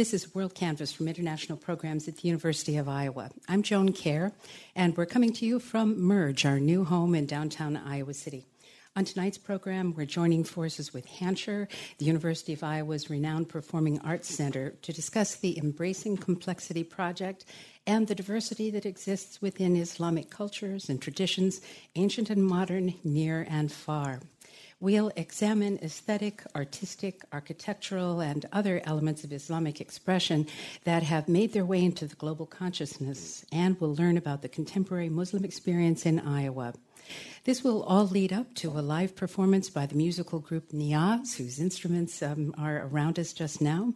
[0.00, 3.28] This is WorldCanvass from International Programs at the University of Iowa.
[3.48, 4.32] I'm Joan Kerr,
[4.74, 8.46] and we're coming to you from Merge, our new home in downtown Iowa City.
[8.96, 11.68] On tonight's program, we're joining forces with Hancher,
[11.98, 17.44] the University of Iowa's renowned Performing Arts Center, to discuss the Embracing Complexity project
[17.86, 21.60] and the diversity that exists within Islamic cultures and traditions,
[21.94, 24.20] ancient and modern, near and far.
[24.82, 30.46] We'll examine aesthetic, artistic, architectural, and other elements of Islamic expression
[30.84, 35.10] that have made their way into the global consciousness, and we'll learn about the contemporary
[35.10, 36.72] Muslim experience in Iowa.
[37.44, 41.58] This will all lead up to a live performance by the musical group Niyaz, whose
[41.58, 43.94] instruments um, are around us just now.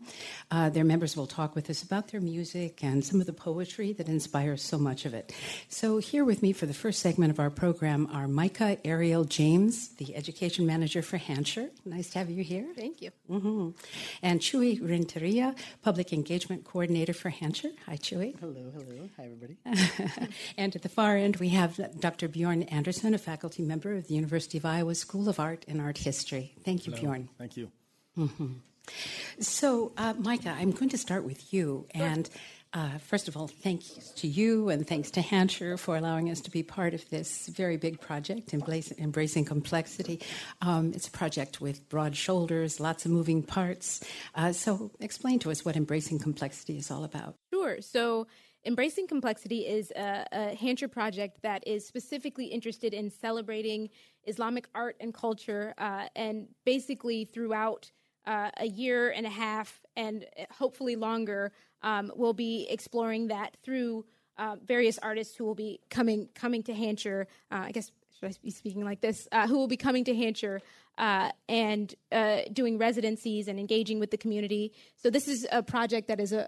[0.50, 3.92] Uh, their members will talk with us about their music and some of the poetry
[3.92, 5.30] that inspires so much of it.
[5.68, 9.88] So, here with me for the first segment of our program are Micah Ariel James,
[9.96, 11.68] the education manager for Hancher.
[11.84, 12.66] Nice to have you here.
[12.74, 13.10] Thank you.
[13.30, 13.70] Mm-hmm.
[14.22, 17.72] And Chuy Renteria, public engagement coordinator for Hancher.
[17.84, 18.40] Hi, Chuy.
[18.40, 19.10] Hello, hello.
[19.18, 19.58] Hi, everybody.
[20.56, 22.26] and at the far end, we have Dr.
[22.26, 25.98] Bjorn Anderson, a faculty member of the University of Iowa School of Art and Art
[25.98, 26.54] History.
[26.64, 27.02] Thank you, Hello.
[27.02, 27.28] Bjorn.
[27.36, 27.68] Thank you.
[28.16, 28.52] Mm-hmm.
[29.40, 31.88] So, uh, Micah, I'm going to start with you.
[31.96, 32.06] Sure.
[32.06, 32.30] And
[32.72, 36.50] uh, first of all, thanks to you and thanks to Hancher for allowing us to
[36.50, 40.20] be part of this very big project, Embracing, Embracing Complexity.
[40.62, 44.00] Um, it's a project with broad shoulders, lots of moving parts.
[44.36, 47.34] Uh, so, explain to us what Embracing Complexity is all about.
[47.52, 47.80] Sure.
[47.80, 48.28] So,
[48.66, 53.90] Embracing Complexity is a, a Hancher project that is specifically interested in celebrating
[54.26, 57.90] Islamic art and culture, uh, and basically throughout
[58.26, 64.06] uh, a year and a half, and hopefully longer, um, we'll be exploring that through
[64.38, 67.26] uh, various artists who will be coming coming to Hancher.
[67.52, 67.90] Uh, I guess
[68.32, 69.28] should I be speaking like this?
[69.32, 70.60] Uh, who will be coming to Hancher
[70.98, 74.72] uh, and uh, doing residencies and engaging with the community.
[74.96, 76.46] So this is a project that is a,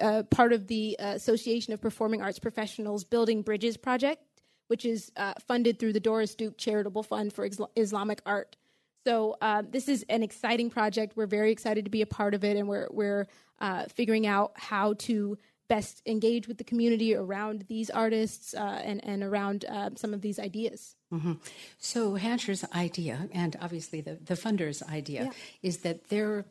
[0.00, 4.22] a, a part of the Association of Performing Arts Professionals Building Bridges project,
[4.68, 8.56] which is uh, funded through the Doris Duke Charitable Fund for Isla- Islamic Art.
[9.04, 11.16] So uh, this is an exciting project.
[11.16, 13.28] We're very excited to be a part of it, and we're we're
[13.58, 15.38] uh, figuring out how to
[15.68, 19.64] best engage with the community around these artists and and around
[19.96, 20.96] some of these ideas.
[21.12, 21.32] Mm-hmm.
[21.78, 25.30] So Hancher's idea, and obviously the, the funder's idea, yeah.
[25.62, 26.44] is that there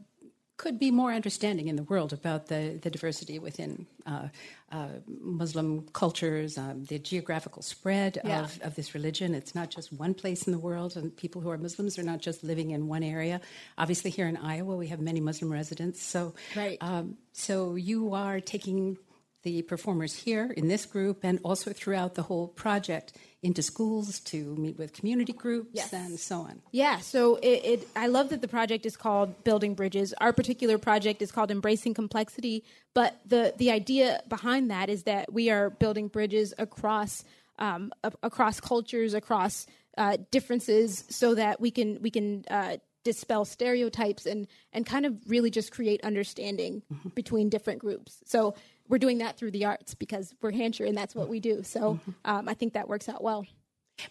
[0.60, 4.28] could be more understanding in the world about the, the diversity within uh,
[4.74, 8.44] uh, Muslim cultures, um, the geographical spread yeah.
[8.44, 9.34] of, of this religion.
[9.34, 12.20] It's not just one place in the world, and people who are Muslims are not
[12.20, 13.40] just living in one area.
[13.78, 16.04] Obviously, here in Iowa, we have many Muslim residents.
[16.04, 16.78] So, right.
[16.82, 18.98] um, so you are taking
[19.44, 24.56] the performers here in this group and also throughout the whole project into schools to
[24.58, 25.94] meet with community groups yes.
[25.94, 26.62] and so on.
[26.72, 30.14] Yeah, so it, it, I love that the project is called Building Bridges.
[30.20, 32.64] Our particular project is called Embracing Complexity,
[32.94, 37.24] but the the idea behind that is that we are building bridges across
[37.60, 39.68] um, a, across cultures, across
[39.98, 42.46] uh, differences, so that we can we can.
[42.50, 47.10] Uh, dispel stereotypes and and kind of really just create understanding mm-hmm.
[47.16, 48.22] between different groups.
[48.26, 48.56] So
[48.90, 51.64] we're doing that through the arts because we're Hancher and that's what we do.
[51.64, 53.46] So um, I think that works out well.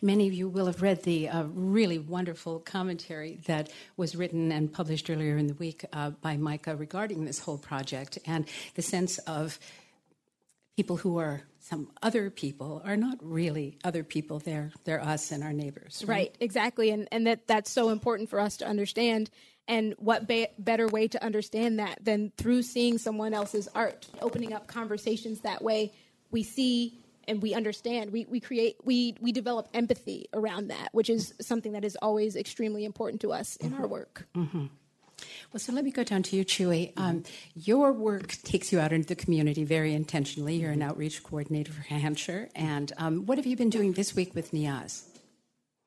[0.03, 4.73] Many of you will have read the uh, really wonderful commentary that was written and
[4.73, 9.19] published earlier in the week uh, by Micah regarding this whole project and the sense
[9.19, 9.59] of
[10.77, 14.39] people who are some other people are not really other people.
[14.39, 16.05] They're they're us and our neighbors.
[16.07, 19.31] Right, right exactly, and and that that's so important for us to understand.
[19.69, 24.55] And what be- better way to understand that than through seeing someone else's art, opening
[24.55, 25.93] up conversations that way?
[26.31, 26.99] We see
[27.29, 28.11] and we understand.
[28.11, 32.35] We, we create, we, we develop empathy around that, which is something that is always
[32.35, 33.83] extremely important to us in mm-hmm.
[33.83, 34.27] our work.
[34.35, 34.67] Mm-hmm.
[35.53, 36.93] Well, so let me go down to you, Chuy.
[36.97, 37.25] Um,
[37.55, 40.57] your work takes you out into the community very intentionally.
[40.57, 42.49] You're an outreach coordinator for Hancher.
[42.55, 45.03] And um, what have you been doing this week with Niyaz?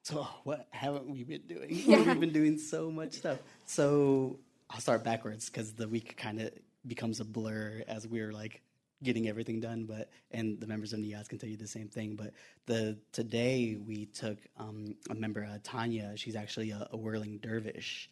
[0.04, 1.70] So, what haven't we been doing?
[1.70, 2.04] Yeah.
[2.04, 3.40] We've been doing so much stuff.
[3.66, 4.40] So,
[4.70, 6.52] I'll start backwards because the week kind of
[6.88, 8.62] becomes a blur as we're like
[9.04, 9.86] getting everything done.
[9.86, 12.16] But and the members of Niyaz can tell you the same thing.
[12.16, 12.34] But
[12.66, 16.14] the today we took um, a member, uh, Tanya.
[16.16, 18.10] She's actually a, a, whirling dervish,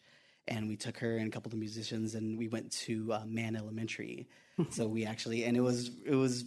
[0.48, 3.22] and we took her and a couple of the musicians, and we went to uh,
[3.26, 4.28] Mann Elementary.
[4.70, 6.44] so we actually, and it was it was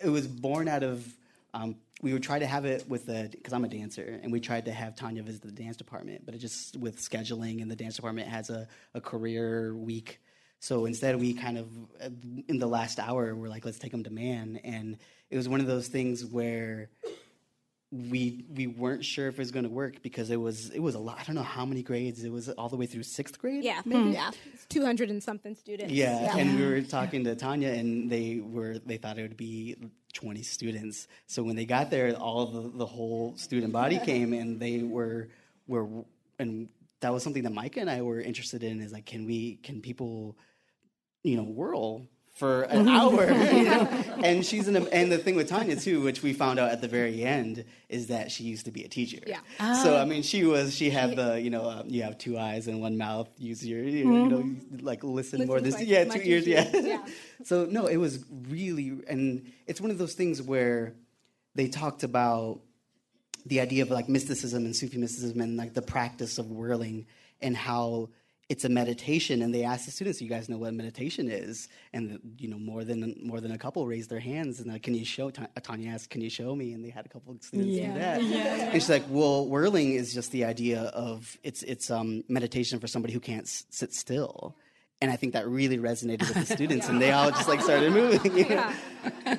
[0.00, 1.06] it was born out of
[1.54, 4.40] um, we would try to have it with the because I'm a dancer, and we
[4.40, 7.76] tried to have Tanya visit the dance department, but it just with scheduling and the
[7.76, 10.20] dance department has a, a career week.
[10.58, 11.68] So instead, we kind of
[12.48, 14.98] in the last hour we're like, let's take them to Mann, and
[15.30, 16.90] it was one of those things where
[18.10, 20.94] we we weren't sure if it was going to work because it was it was
[20.94, 21.18] a lot.
[21.18, 22.24] I don't know how many grades.
[22.24, 23.64] It was all the way through sixth grade.
[23.64, 24.02] Yeah, maybe.
[24.02, 24.12] Hmm.
[24.12, 24.30] yeah,
[24.68, 25.92] two hundred and something students.
[25.92, 29.36] Yeah, yeah, and we were talking to Tanya, and they were they thought it would
[29.36, 29.76] be
[30.12, 31.08] twenty students.
[31.26, 35.28] So when they got there, all the the whole student body came, and they were
[35.66, 35.88] were
[36.38, 36.68] and
[37.00, 38.80] that was something that Micah and I were interested in.
[38.80, 40.36] Is like, can we can people,
[41.22, 42.06] you know, whirl
[42.36, 43.32] for an hour.
[43.32, 43.88] You know?
[44.22, 46.80] and she's in a, and the thing with Tanya too, which we found out at
[46.82, 49.18] the very end, is that she used to be a teacher.
[49.26, 49.40] Yeah.
[49.82, 52.68] So I mean, she was she had the you know uh, you have two eyes
[52.68, 53.28] and one mouth.
[53.38, 54.30] Use your you know, mm-hmm.
[54.30, 56.70] you know like listen, listen more than yeah two ears yeah.
[56.74, 57.06] yeah.
[57.42, 60.94] so no, it was really and it's one of those things where
[61.54, 62.60] they talked about
[63.46, 67.06] the idea of like mysticism and Sufi mysticism and like the practice of whirling
[67.40, 68.10] and how
[68.48, 72.20] it's a meditation and they asked the students you guys know what meditation is and
[72.38, 75.04] you know more than more than a couple raised their hands and like can you
[75.04, 77.92] show tanya asked can you show me and they had a couple of students yeah.
[77.92, 78.38] do that yeah.
[78.38, 82.86] and she's like well whirling is just the idea of it's it's um, meditation for
[82.86, 84.56] somebody who can't s- sit still
[85.00, 86.92] and I think that really resonated with the students, yeah.
[86.92, 88.36] and they all just like started moving.
[88.36, 88.54] You know?
[88.54, 88.74] yeah.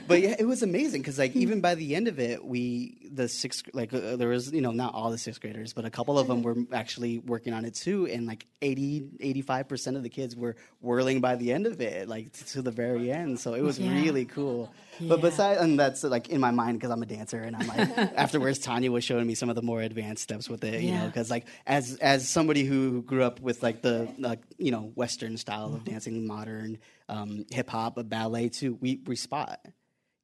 [0.07, 3.27] But yeah, it was amazing because like even by the end of it, we the
[3.27, 6.17] sixth like uh, there was you know not all the sixth graders, but a couple
[6.17, 10.09] of them were actually working on it too, and like 80 85 percent of the
[10.09, 13.39] kids were whirling by the end of it, like to the very end.
[13.39, 13.93] So it was yeah.
[13.93, 14.71] really cool.
[14.99, 17.97] But besides, and that's like in my mind because I'm a dancer, and I'm like
[18.15, 21.05] afterwards, Tanya was showing me some of the more advanced steps with it, you know,
[21.05, 25.37] because like as as somebody who grew up with like the like you know Western
[25.37, 26.79] style of dancing, modern
[27.09, 28.77] um, hip hop, a ballet too.
[28.79, 29.59] We we spot,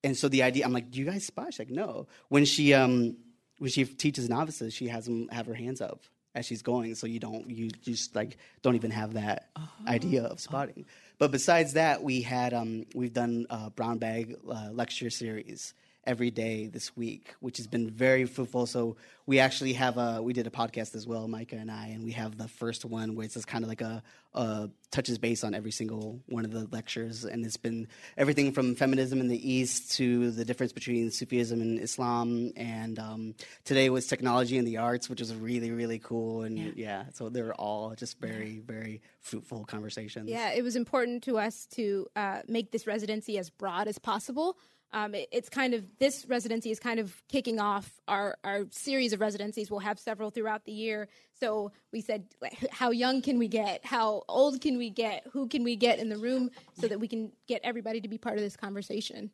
[0.03, 1.53] and so the idea, I'm like, do you guys spot?
[1.53, 2.07] She's like, no.
[2.29, 3.17] When she um
[3.59, 6.03] when she teaches novices, she has them have her hands up
[6.35, 9.69] as she's going, so you don't you just like don't even have that oh.
[9.87, 10.85] idea of spotting.
[11.19, 15.73] But besides that, we had um we've done a brown bag uh, lecture series
[16.05, 18.65] every day this week, which has been very fruitful.
[18.65, 22.03] So we actually have a we did a podcast as well, Micah and I, and
[22.03, 24.03] we have the first one where it's just kind of like a,
[24.33, 28.75] a touches base on every single one of the lectures, and it's been everything from
[28.75, 34.07] feminism in the East to the difference between Sufism and Islam, and um, today was
[34.07, 37.95] technology and the arts, which was really really cool, and yeah, yeah so they're all
[37.95, 40.29] just very very fruitful conversations.
[40.29, 44.57] Yeah, it was important to us to uh, make this residency as broad as possible
[44.93, 49.11] um, it, it's kind of this residency is kind of kicking off our our series
[49.11, 49.69] of residencies.
[49.69, 51.07] We'll have several throughout the year.
[51.39, 52.25] So we said,
[52.71, 53.83] how young can we get?
[53.83, 55.27] How old can we get?
[55.33, 58.17] Who can we get in the room so that we can get everybody to be
[58.17, 59.31] part of this conversation?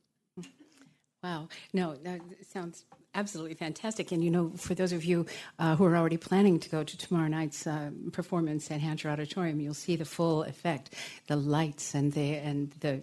[1.21, 1.49] Wow.
[1.73, 4.13] No, that sounds absolutely fantastic.
[4.13, 5.25] And you know, for those of you
[5.59, 9.59] uh, who are already planning to go to tomorrow night's uh, performance at Hancher Auditorium,
[9.59, 10.93] you'll see the full effect,
[11.27, 13.01] the lights and the and the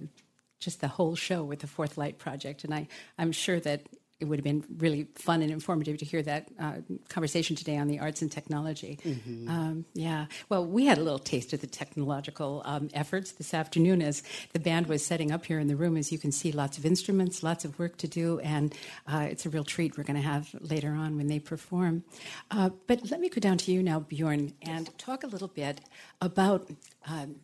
[0.59, 2.65] just the whole show with the Fourth Light Project.
[2.65, 2.89] And I,
[3.19, 3.87] I'm sure that
[4.19, 6.77] it would have been really fun and informative to hear that uh,
[7.11, 8.99] conversation today on the arts and technology.
[9.05, 9.49] Mm-hmm.
[9.49, 10.27] Um, yeah.
[10.49, 14.23] Well, we had a little taste of the technological um, efforts this afternoon as
[14.55, 15.99] the band was setting up here in the room.
[15.99, 18.75] As you can see, lots of instruments, lots of work to do, and
[19.07, 22.03] uh, it's a real treat we're going to have later on when they perform.
[22.51, 25.83] Uh, but let me go down to you now, Bjorn, and talk a little bit
[26.23, 26.71] about.
[27.07, 27.37] Um,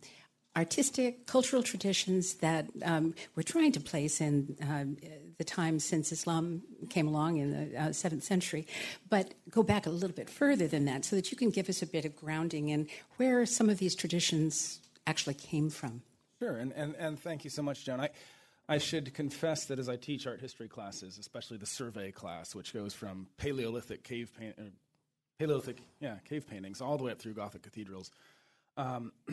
[0.57, 4.85] artistic, cultural traditions that um, we're trying to place in uh,
[5.39, 8.67] the time since Islam came along in the uh, seventh century,
[9.09, 11.83] but go back a little bit further than that so that you can give us
[11.83, 16.03] a bit of grounding in where some of these traditions actually came from.
[16.39, 18.01] Sure, and, and, and thank you so much, Joan.
[18.01, 18.11] I,
[18.69, 22.75] I should confess that as I teach art history classes, especially the survey class, which
[22.75, 24.65] goes from Paleolithic cave paint, uh,
[25.39, 28.11] Paleolithic, yeah, cave paintings all the way up through Gothic cathedrals.
[28.77, 29.13] Um,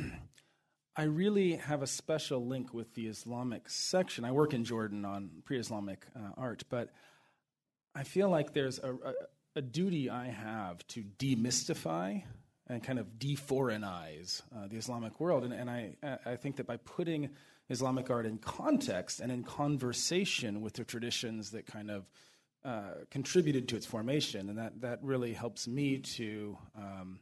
[1.00, 4.25] I really have a special link with the Islamic section.
[4.25, 6.89] I work in Jordan on pre Islamic uh, art, but
[7.96, 9.13] I feel like there's a, a,
[9.56, 12.24] a, duty I have to demystify
[12.68, 15.46] and kind of de-foreignize uh, the Islamic world.
[15.46, 17.29] And, and I, I think that by putting
[17.70, 22.10] Islamic art in context and in conversation with the traditions that kind of
[22.65, 27.20] uh, contributed to its formation, and that, that really helps me to, um,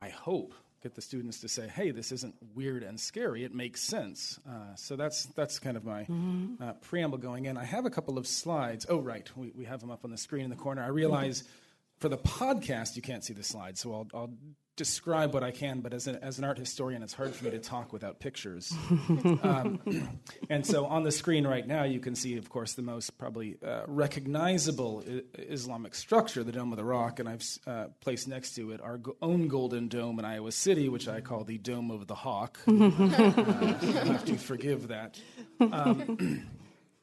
[0.00, 3.42] I hope, get the students to say, "Hey, this isn't weird and scary.
[3.42, 6.62] It makes sense." Uh, so that's that's kind of my mm-hmm.
[6.62, 7.56] uh, preamble going in.
[7.56, 8.84] I have a couple of slides.
[8.88, 10.82] Oh, right, we, we have them up on the screen in the corner.
[10.82, 11.50] I realize mm-hmm.
[12.00, 14.34] for the podcast you can't see the slides, so I'll, I'll
[14.76, 17.52] describe what I can, but as, a, as an art historian, it's hard for me
[17.52, 18.72] to talk without pictures.
[19.42, 20.18] um,
[20.50, 23.56] and so on the screen right now, you can see, of course, the most probably
[23.64, 28.56] uh, recognizable I- Islamic structure, the Dome of the Rock, and I've uh, placed next
[28.56, 31.92] to it our go- own Golden Dome in Iowa City, which I call the Dome
[31.92, 32.58] of the Hawk.
[32.66, 35.20] uh, you have to forgive that.
[35.60, 36.48] Um,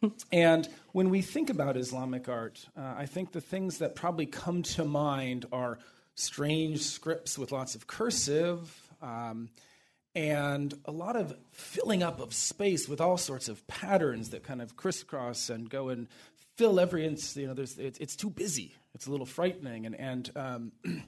[0.32, 4.64] and when we think about Islamic art, uh, I think the things that probably come
[4.64, 5.80] to mind are
[6.22, 8.92] strange scripts with lots of cursive.
[9.02, 9.50] Um,
[10.14, 14.62] and a lot of filling up of space with all sorts of patterns that kind
[14.62, 16.08] of crisscross and go and
[16.58, 17.36] fill every inch.
[17.36, 18.76] You know, there's, it's, it's too busy.
[18.94, 19.86] It's a little frightening.
[19.86, 20.72] And, and um,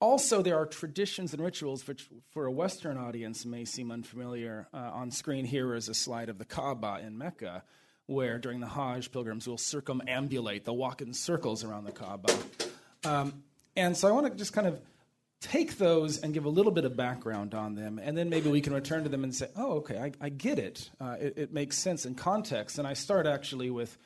[0.00, 4.68] also, there are traditions and rituals which, for a Western audience, may seem unfamiliar.
[4.72, 7.62] Uh, on screen here is a slide of the Kaaba in Mecca,
[8.04, 12.34] where during the Hajj, pilgrims will circumambulate, they'll walk in circles around the Kaaba.
[13.04, 13.42] Um,
[13.76, 14.80] and so I want to just kind of
[15.40, 18.60] take those and give a little bit of background on them, and then maybe we
[18.60, 20.90] can return to them and say, oh, okay, I, I get it.
[21.00, 21.34] Uh, it.
[21.36, 21.52] it.
[21.52, 22.78] makes sense in context.
[22.78, 23.96] And I start actually with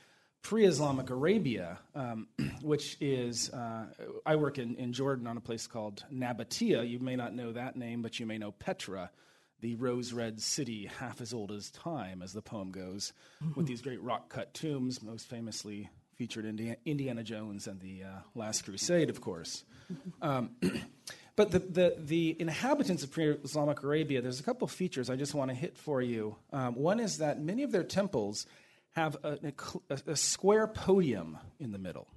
[0.42, 2.28] pre Islamic Arabia, um,
[2.62, 3.86] which is, uh,
[4.26, 6.88] I work in, in Jordan on a place called Nabatea.
[6.88, 9.10] You may not know that name, but you may know Petra.
[9.60, 13.12] The rose red city, half as old as time, as the poem goes,
[13.54, 18.08] with these great rock cut tombs, most famously featured in Indiana Jones and the uh,
[18.34, 19.64] Last Crusade, of course.
[20.20, 20.50] Um,
[21.36, 25.16] But the, the, the inhabitants of pre Islamic Arabia, there's a couple of features I
[25.16, 26.36] just want to hit for you.
[26.52, 28.44] Um, one is that many of their temples
[28.90, 29.38] have a,
[29.88, 32.08] a, a, square podium in the middle.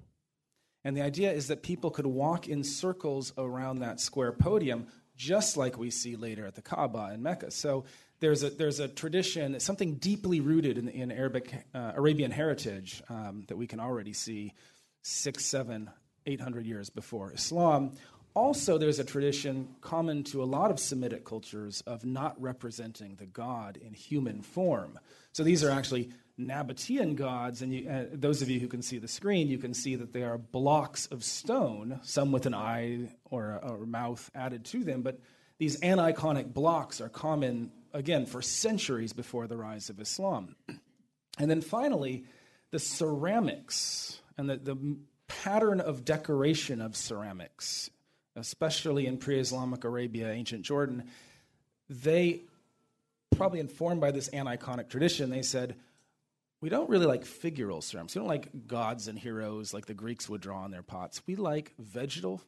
[0.84, 5.56] And the idea is that people could walk in circles around that square podium, just
[5.56, 7.52] like we see later at the Kaaba in Mecca.
[7.52, 7.86] So
[8.24, 13.44] there's a, there's a tradition, something deeply rooted in, in Arabic, uh, Arabian heritage um,
[13.50, 14.54] that we can already see
[15.02, 15.90] six, seven,
[16.26, 17.92] eight hundred years before Islam,
[18.36, 23.28] also, there's a tradition common to a lot of Semitic cultures of not representing the
[23.28, 24.98] god in human form.
[25.34, 28.98] So these are actually Nabatean gods, and you, uh, those of you who can see
[28.98, 33.10] the screen, you can see that they are blocks of stone, some with an eye
[33.26, 35.04] or a, or a mouth added to them.
[35.04, 35.20] But
[35.60, 40.56] these aniconic blocks are common, again, for centuries before the rise of Islam.
[41.40, 42.26] And then finally,
[42.72, 44.98] the ceramics and the, the
[45.28, 47.90] pattern of decoration of ceramics
[48.36, 51.10] especially in pre Islamic Arabia, ancient Jordan,
[51.90, 52.42] they,
[53.36, 55.76] probably informed by this aniconic tradition, they said,
[56.62, 58.16] we don't really like figural ceramics.
[58.16, 61.22] We don't like gods and heroes like the Greeks would draw on their pots.
[61.28, 62.42] We like vegetal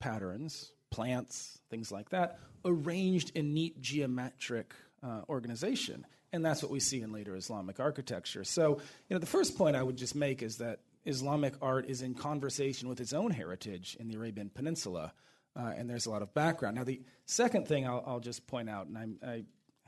[0.00, 6.06] patterns, plants, things like that, arranged in neat geometric uh, organization.
[6.32, 8.44] And that's what we see in later Islamic architecture.
[8.44, 8.78] So,
[9.08, 12.14] you know, the first point I would just make is that Islamic art is in
[12.14, 15.12] conversation with its own heritage in the Arabian Peninsula,
[15.56, 16.76] uh, and there's a lot of background.
[16.76, 19.42] Now, the second thing I'll, I'll just point out, and I, I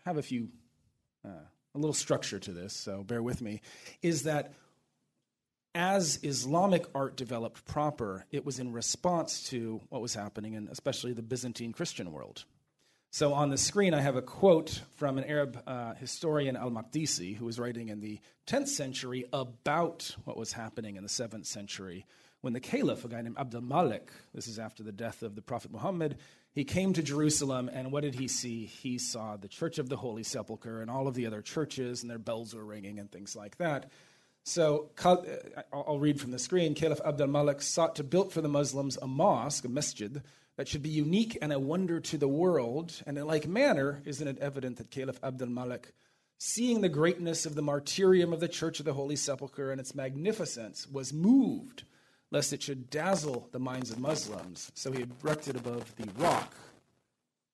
[0.05, 0.49] have a few,
[1.25, 1.29] uh,
[1.75, 3.63] a little structure to this, so bear with me,
[4.03, 4.53] is that
[5.75, 11.13] as Islamic art developed proper, it was in response to what was happening in especially
[11.13, 12.45] the Byzantine Christian world.
[13.15, 17.37] So on the screen, I have a quote from an Arab uh, historian, Al Maqdisi,
[17.37, 18.19] who was writing in the
[18.49, 22.07] 10th century about what was happening in the 7th century
[22.41, 25.43] when the caliph, a guy named Abdul Malik, this is after the death of the
[25.43, 26.17] Prophet Muhammad,
[26.51, 28.67] he came to Jerusalem, and what did he see?
[28.67, 32.11] He saw the Church of the Holy Sepulchre and all of the other churches, and
[32.11, 33.93] their bells were ringing and things like that.
[34.43, 35.17] So uh,
[35.73, 36.75] I'll read from the screen.
[36.75, 40.21] Caliph Abdul Malik sought to build for the Muslims a mosque, a masjid,
[40.57, 43.03] that should be unique and a wonder to the world.
[43.07, 45.93] And in like manner, isn't it evident that Caliph Abdul Malik,
[46.39, 49.95] seeing the greatness of the martyrium of the Church of the Holy Sepulchre and its
[49.95, 51.85] magnificence, was moved
[52.31, 54.73] lest it should dazzle the minds of Muslims.
[54.75, 56.53] So he erected above the rock.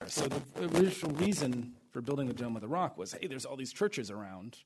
[0.06, 3.56] So the original reason for building the Dome of the Rock was hey, there's all
[3.56, 4.56] these churches around.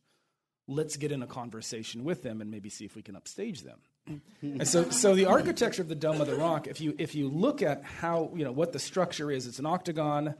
[0.66, 3.78] Let's get in a conversation with them and maybe see if we can upstage them
[4.42, 7.28] and so, so the architecture of the Dome of the Rock, if you, if you
[7.28, 10.34] look at how, you know, what the structure is, it's an octagon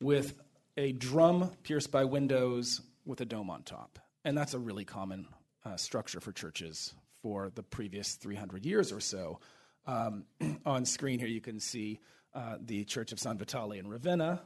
[0.00, 0.40] with
[0.76, 3.98] a drum pierced by windows with a dome on top.
[4.24, 5.26] And that's a really common
[5.64, 9.38] uh, structure for churches for the previous 300 years or so.
[9.86, 10.24] Um,
[10.66, 12.00] on screen here, you can see
[12.34, 14.40] uh, the Church of San Vitale in Ravenna,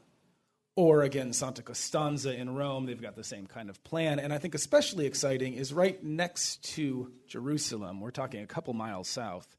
[0.79, 4.21] or again, Santa Costanza in Rome, they've got the same kind of plan.
[4.21, 9.09] And I think especially exciting is right next to Jerusalem, we're talking a couple miles
[9.09, 9.57] south,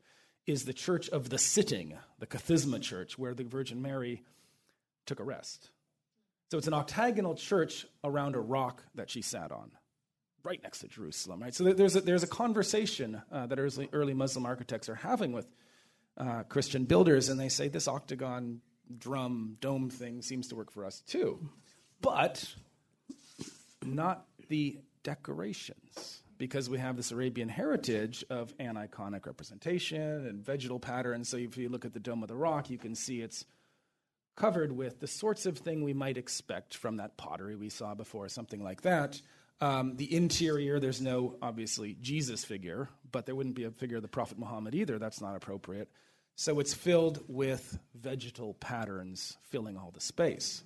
[0.48, 4.24] is the Church of the Sitting, the Kathisma Church, where the Virgin Mary
[5.06, 5.72] took a rest.
[6.52, 9.72] So it's an octagonal church around a rock that she sat on,
[10.44, 11.54] right next to Jerusalem, right?
[11.54, 15.54] So there's a, there's a conversation uh, that early, early Muslim architects are having with
[16.18, 18.62] uh, Christian builders, and they say this octagon
[18.98, 21.40] drum dome thing seems to work for us too.
[22.02, 22.54] But
[23.86, 31.30] not the decorations, because we have this Arabian heritage of aniconic representation and vegetal patterns.
[31.30, 33.46] So if you look at the Dome of the Rock, you can see it's
[34.36, 38.30] covered with the sorts of thing we might expect from that pottery we saw before,
[38.30, 39.22] something like that.
[39.62, 44.04] Um, the interior, there's no, obviously, Jesus figure, but there wouldn't be a figure of
[44.04, 44.98] the Prophet Muhammad either.
[44.98, 45.90] That's not appropriate.
[46.40, 50.64] So it's filled with vegetal patterns filling all the space.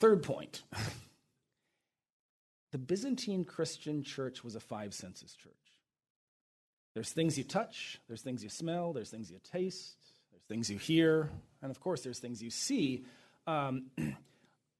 [0.00, 0.62] Third point
[2.72, 5.52] the Byzantine Christian church was a five senses church.
[6.94, 9.98] There's things you touch, there's things you smell, there's things you taste,
[10.30, 11.28] there's things you hear,
[11.60, 13.04] and of course, there's things you see.
[13.46, 13.90] Um,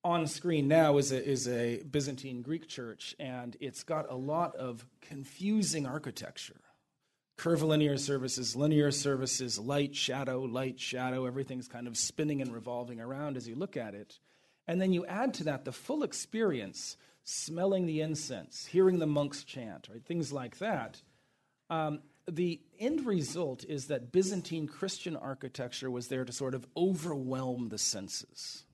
[0.05, 4.57] on screen now is a, is a Byzantine Greek church, and it's got a lot
[4.57, 6.62] of confusing architecture.
[7.43, 13.37] Curvilinear surfaces, linear surfaces, light, shadow, light, shadow, everything's kind of spinning and revolving around
[13.37, 14.21] as you look at it.
[14.69, 19.43] And then you add to that the full experience, smelling the incense, hearing the monks
[19.43, 20.05] chant, right?
[20.05, 21.03] Things like that.
[21.69, 27.71] Um, the end result is that Byzantine Christian architecture was there to sort of overwhelm
[27.71, 28.67] the senses.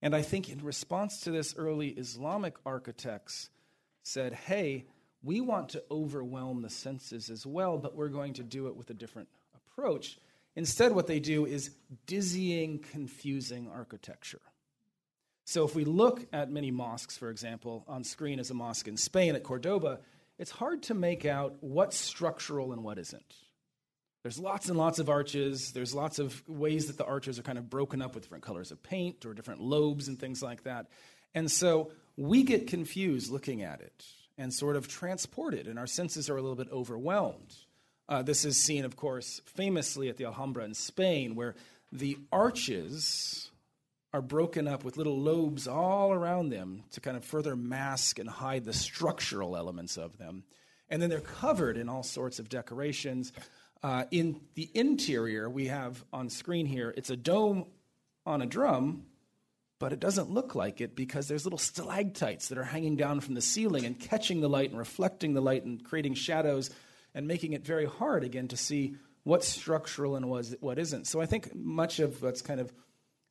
[0.00, 3.50] And I think in response to this, early Islamic architects
[4.04, 4.84] said, hey,
[5.22, 8.90] we want to overwhelm the senses as well, but we're going to do it with
[8.90, 10.18] a different approach.
[10.54, 11.70] Instead, what they do is
[12.06, 14.40] dizzying, confusing architecture.
[15.44, 18.96] So if we look at many mosques, for example, on screen is a mosque in
[18.96, 20.00] Spain at Cordoba,
[20.38, 23.34] it's hard to make out what's structural and what isn't.
[24.22, 25.72] There's lots and lots of arches.
[25.72, 28.70] There's lots of ways that the arches are kind of broken up with different colors
[28.70, 30.88] of paint or different lobes and things like that.
[31.34, 34.04] And so we get confused looking at it
[34.38, 37.54] and sort of transported, and our senses are a little bit overwhelmed.
[38.08, 41.54] Uh, this is seen, of course, famously at the Alhambra in Spain, where
[41.92, 43.50] the arches
[44.14, 48.28] are broken up with little lobes all around them to kind of further mask and
[48.28, 50.44] hide the structural elements of them.
[50.88, 53.32] And then they're covered in all sorts of decorations.
[53.82, 57.66] Uh, in the interior, we have on screen here, it's a dome
[58.24, 59.04] on a drum,
[59.78, 63.34] but it doesn't look like it because there's little stalactites that are hanging down from
[63.34, 66.70] the ceiling and catching the light and reflecting the light and creating shadows
[67.14, 71.06] and making it very hard again to see what's structural and what isn't.
[71.06, 72.72] So I think much of what's kind of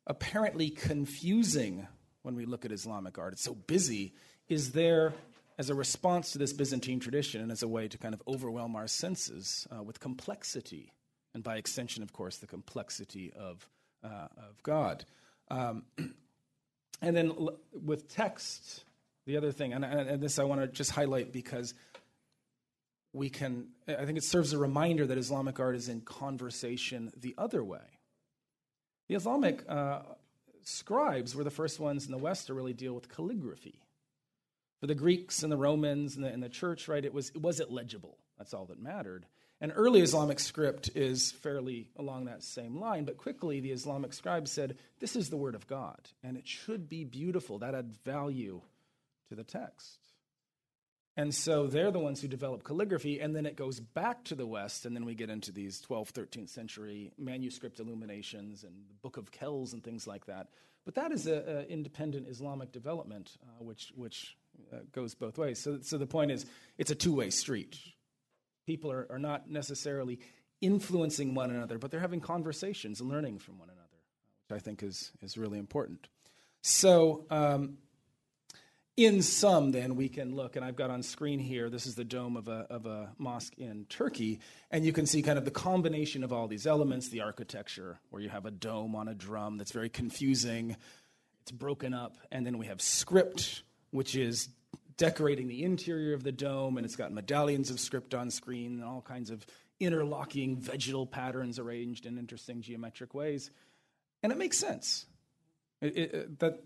[0.06, 1.86] apparently confusing
[2.22, 4.14] when we look at Islamic art, it's so busy,
[4.48, 5.14] is there
[5.58, 8.76] as a response to this Byzantine tradition and as a way to kind of overwhelm
[8.76, 10.92] our senses uh, with complexity,
[11.34, 13.68] and by extension, of course, the complexity of,
[14.04, 15.04] uh, of God.
[15.50, 15.82] Um,
[17.00, 18.84] and then l- with text,
[19.26, 21.74] the other thing, and, and this I want to just highlight because
[23.12, 27.34] we can, I think it serves a reminder that Islamic art is in conversation the
[27.38, 27.98] other way.
[29.08, 30.00] The Islamic uh,
[30.62, 33.80] scribes were the first ones in the West to really deal with calligraphy
[34.80, 37.60] for the Greeks and the Romans and the, and the church, right, it was, was
[37.60, 38.18] it legible?
[38.38, 39.26] That's all that mattered.
[39.60, 44.52] And early Islamic script is fairly along that same line, but quickly the Islamic scribes
[44.52, 47.58] said, This is the word of God, and it should be beautiful.
[47.58, 48.60] That adds value
[49.28, 49.98] to the text.
[51.16, 54.46] And so they're the ones who develop calligraphy, and then it goes back to the
[54.46, 59.16] West, and then we get into these 12th, 13th century manuscript illuminations and the Book
[59.16, 60.46] of Kells and things like that.
[60.84, 64.36] But that is an independent Islamic development, uh, which, which
[64.72, 65.58] uh, goes both ways.
[65.58, 66.46] So, so the point is,
[66.78, 67.76] it's a two way street.
[68.68, 70.20] People are, are not necessarily
[70.60, 73.88] influencing one another, but they're having conversations and learning from one another,
[74.46, 76.06] which I think is, is really important.
[76.60, 77.78] So, um,
[78.94, 82.04] in sum, then, we can look, and I've got on screen here, this is the
[82.04, 85.50] dome of a, of a mosque in Turkey, and you can see kind of the
[85.50, 89.56] combination of all these elements the architecture, where you have a dome on a drum
[89.56, 90.76] that's very confusing,
[91.40, 94.50] it's broken up, and then we have script, which is
[94.98, 98.84] decorating the interior of the dome, and it's got medallions of script on screen and
[98.84, 99.46] all kinds of
[99.80, 103.50] interlocking vegetal patterns arranged in interesting geometric ways.
[104.22, 105.06] And it makes sense.
[105.80, 106.60] It, it, that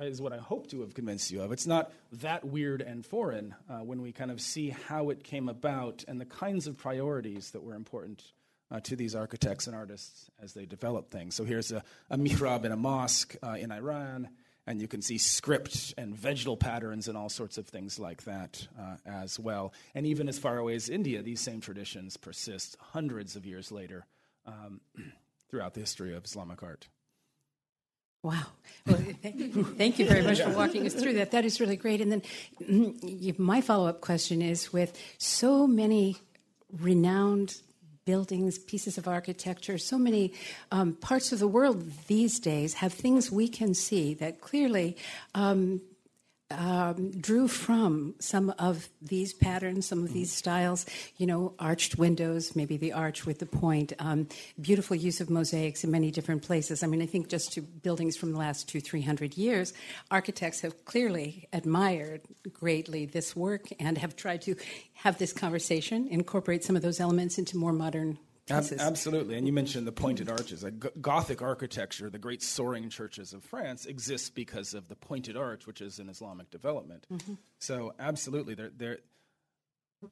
[0.00, 1.52] is what I hope to have convinced you of.
[1.52, 5.48] It's not that weird and foreign uh, when we kind of see how it came
[5.48, 8.22] about and the kinds of priorities that were important
[8.70, 11.34] uh, to these architects and artists as they developed things.
[11.34, 14.28] So here's a, a mihrab in a mosque uh, in Iran
[14.66, 18.66] and you can see script and vegetal patterns and all sorts of things like that
[18.78, 19.72] uh, as well.
[19.94, 24.06] And even as far away as India, these same traditions persist hundreds of years later
[24.44, 24.80] um,
[25.50, 26.88] throughout the history of Islamic art.
[28.22, 28.46] Wow.
[28.86, 31.30] Well, thank you very much for walking us through that.
[31.30, 32.00] That is really great.
[32.00, 32.22] And then
[32.60, 36.16] mm, my follow up question is with so many
[36.72, 37.60] renowned
[38.06, 39.76] buildings, pieces of architecture.
[39.76, 40.32] So many
[40.72, 44.96] um, parts of the world these days have things we can see that clearly
[45.34, 45.82] um,
[46.50, 52.54] um, drew from some of these patterns, some of these styles, you know, arched windows,
[52.54, 54.28] maybe the arch with the point, um,
[54.60, 56.82] beautiful use of mosaics in many different places.
[56.82, 59.72] I mean, I think just to buildings from the last two, three hundred years,
[60.10, 64.56] architects have clearly admired greatly this work and have tried to
[64.94, 69.36] have this conversation, incorporate some of those elements into more modern Ab- absolutely.
[69.36, 70.62] And you mentioned the pointed arches.
[70.62, 75.36] Like G- Gothic architecture, the great soaring churches of France, exists because of the pointed
[75.36, 77.06] arch, which is an Islamic development.
[77.12, 77.34] Mm-hmm.
[77.58, 78.98] So, absolutely, there, there,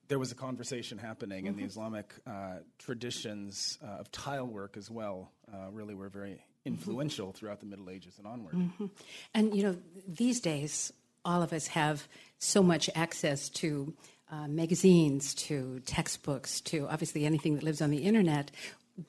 [0.09, 1.49] there was a conversation happening, mm-hmm.
[1.49, 6.31] and the Islamic uh, traditions uh, of tile work as well uh, really were very
[6.31, 6.75] mm-hmm.
[6.75, 7.37] influential mm-hmm.
[7.37, 8.55] throughout the Middle Ages and onward.
[8.55, 8.87] Mm-hmm.
[9.35, 9.77] And, you know,
[10.09, 10.93] these days,
[11.25, 13.95] all of us have so much access to
[14.35, 18.51] uh, magazines to textbooks to obviously anything that lives on the internet,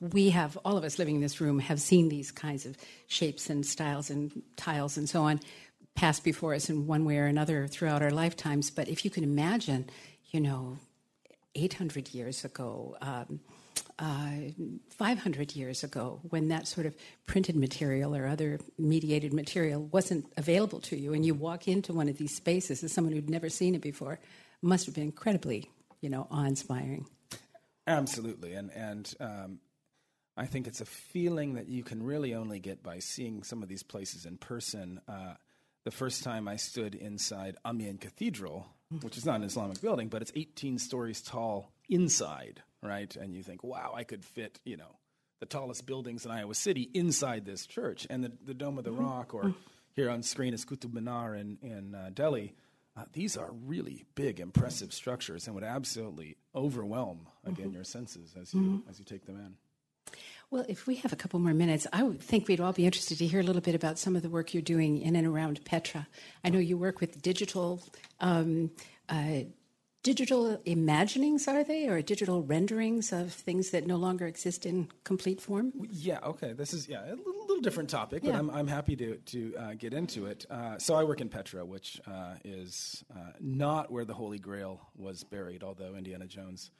[0.00, 2.76] we have, all of us living in this room, have seen these kinds of
[3.08, 5.40] shapes and styles and tiles and so on
[5.94, 8.70] pass before us in one way or another throughout our lifetimes.
[8.70, 9.88] But if you can imagine,
[10.30, 10.78] you know,
[11.54, 13.40] 800 years ago, um,
[13.98, 14.52] uh,
[14.90, 20.80] 500 years ago, when that sort of printed material or other mediated material wasn't available
[20.80, 23.74] to you, and you walk into one of these spaces as someone who'd never seen
[23.74, 24.20] it before,
[24.62, 27.06] must have been incredibly, you know, awe-inspiring.
[27.86, 29.60] Absolutely, and and um,
[30.36, 33.68] I think it's a feeling that you can really only get by seeing some of
[33.68, 35.00] these places in person.
[35.08, 35.34] Uh,
[35.84, 38.66] the first time I stood inside Amiens Cathedral,
[39.02, 43.14] which is not an Islamic building, but it's 18 stories tall inside, right?
[43.14, 44.96] And you think, wow, I could fit, you know,
[45.40, 48.06] the tallest buildings in Iowa City inside this church.
[48.10, 49.54] And the, the Dome of the Rock, or
[49.94, 52.54] here on screen is Qutub Minar in, in uh, Delhi,
[52.96, 57.74] uh, these are really big, impressive structures and would absolutely overwhelm, again, mm-hmm.
[57.74, 58.90] your senses as you, mm-hmm.
[58.90, 59.54] as you take them in.
[60.50, 63.18] Well, if we have a couple more minutes, I would think we'd all be interested
[63.18, 65.64] to hear a little bit about some of the work you're doing in and around
[65.64, 66.06] Petra.
[66.44, 67.82] I know you work with digital
[68.20, 68.70] um,
[69.08, 69.40] uh,
[70.06, 75.40] digital imaginings, are they, or digital renderings of things that no longer exist in complete
[75.40, 75.72] form?
[75.90, 76.20] Yeah.
[76.22, 76.52] Okay.
[76.52, 78.32] This is yeah a little, little different topic, but.
[78.32, 80.46] I'm I'm happy to to uh, get into it.
[80.48, 84.80] Uh, so I work in Petra, which uh, is uh, not where the Holy Grail
[84.94, 86.70] was buried, although Indiana Jones.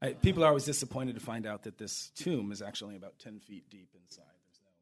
[0.00, 3.40] I, people are always disappointed to find out that this tomb is actually about ten
[3.40, 4.24] feet deep inside.
[4.46, 4.72] There's no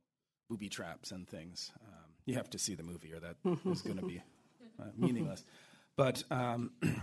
[0.49, 1.73] booby traps and things.
[1.85, 3.37] Um, you have to see the movie, or that
[3.73, 4.23] is going to be
[4.79, 5.45] uh, meaningless.
[5.97, 6.71] But um,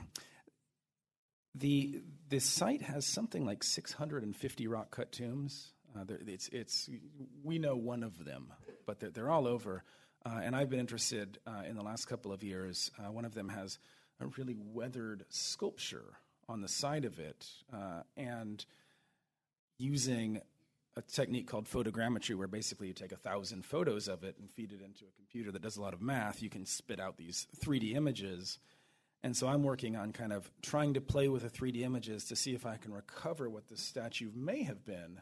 [1.55, 5.71] the the site has something like 650 rock cut tombs.
[5.97, 6.89] Uh, it's it's
[7.43, 8.51] we know one of them,
[8.85, 9.83] but they're, they're all over.
[10.25, 12.91] Uh, and I've been interested uh, in the last couple of years.
[12.97, 13.77] Uh, one of them has
[14.19, 16.17] a really weathered sculpture
[16.49, 18.65] on the side of it, uh, and
[19.77, 20.41] using
[20.97, 24.71] a technique called photogrammetry, where basically you take a thousand photos of it and feed
[24.71, 26.41] it into a computer that does a lot of math.
[26.41, 28.59] You can spit out these 3D images
[29.25, 32.35] and so I'm working on kind of trying to play with the 3D images to
[32.35, 35.19] see if I can recover what the statue may have been.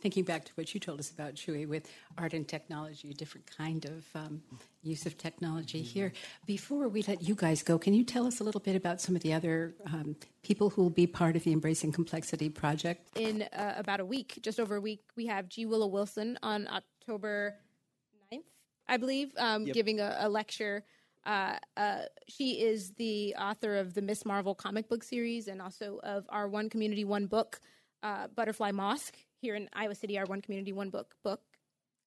[0.00, 3.44] Thinking back to what you told us about Chuy with art and technology, a different
[3.58, 4.40] kind of um,
[4.84, 5.88] use of technology mm-hmm.
[5.88, 6.12] here.
[6.46, 9.16] Before we let you guys go, can you tell us a little bit about some
[9.16, 13.18] of the other um, people who will be part of the Embracing Complexity project?
[13.18, 15.66] In uh, about a week, just over a week, we have G.
[15.66, 17.56] Willow Wilson on October
[18.32, 18.44] 9th,
[18.86, 19.74] I believe, um, yep.
[19.74, 20.84] giving a, a lecture
[21.26, 24.24] uh, uh, she is the author of the Ms.
[24.24, 27.60] Marvel comic book series and also of our One Community One Book,
[28.02, 30.18] uh, Butterfly Mosque here in Iowa City.
[30.18, 31.40] Our One Community One Book book.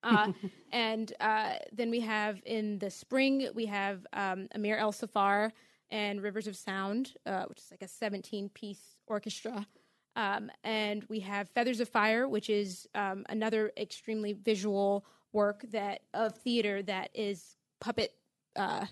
[0.03, 0.31] Uh,
[0.71, 5.51] and uh, then we have in the spring we have um, Amir ElSaffar
[5.91, 7.13] and Rivers of Sound,
[7.47, 9.67] which is like a 17 piece orchestra.
[10.15, 16.01] Um, and we have Feathers of Fire, which is um, another extremely visual work that
[16.13, 18.13] of theater that is puppet
[18.55, 18.85] uh,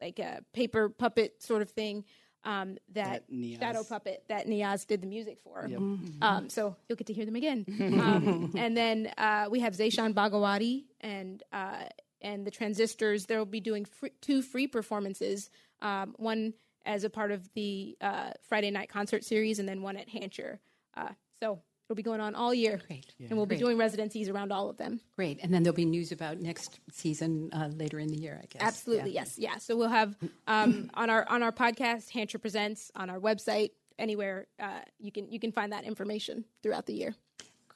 [0.00, 2.04] like a paper puppet sort of thing.
[2.44, 5.66] Um, that, that shadow puppet that Niyaz did the music for.
[5.68, 5.80] Yep.
[5.80, 6.22] Mm-hmm.
[6.22, 7.64] Um, so you'll get to hear them again.
[8.00, 11.86] um, and then uh, we have Zeshan Bagewadi and uh,
[12.22, 13.26] and the Transistors.
[13.26, 15.50] They'll be doing free, two free performances.
[15.82, 16.54] Um, one
[16.84, 20.58] as a part of the uh, Friday night concert series, and then one at Hancher.
[20.96, 21.10] Uh,
[21.42, 22.80] so It'll be going on all year.
[22.88, 23.14] Great.
[23.18, 23.28] Yeah.
[23.28, 23.58] And we'll Great.
[23.58, 25.00] be doing residencies around all of them.
[25.14, 25.38] Great.
[25.42, 28.60] And then there'll be news about next season uh, later in the year, I guess.
[28.60, 29.20] Absolutely, yeah.
[29.20, 29.38] yes.
[29.38, 29.58] Yeah.
[29.58, 30.16] So we'll have
[30.48, 35.30] um, on our on our podcast, Hancher Presents, on our website, anywhere uh, you can
[35.30, 37.14] you can find that information throughout the year.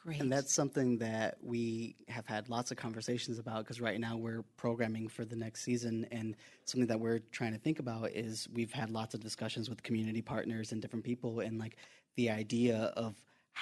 [0.03, 0.21] Great.
[0.21, 4.43] And that's something that we have had lots of conversations about because right now we're
[4.57, 6.07] programming for the next season.
[6.11, 9.83] And something that we're trying to think about is we've had lots of discussions with
[9.83, 11.77] community partners and different people, and like
[12.17, 13.15] the idea of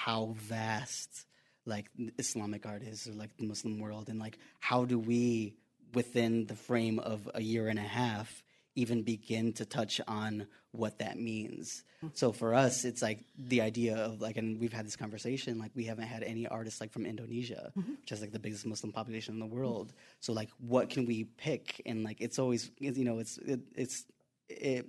[0.04, 1.26] how vast
[1.66, 1.86] like
[2.18, 5.54] Islamic art is or like the Muslim world and like how do we
[5.92, 8.42] within the frame of a year and a half
[8.74, 11.82] even begin to touch on what that means.
[12.14, 15.72] So for us, it's like the idea of like, and we've had this conversation, like
[15.74, 17.94] we haven't had any artists like from Indonesia, mm-hmm.
[18.00, 19.92] which is like the biggest Muslim population in the world.
[20.20, 21.82] So like, what can we pick?
[21.86, 24.04] And like, it's always, you know, it's, it, it's,
[24.48, 24.86] it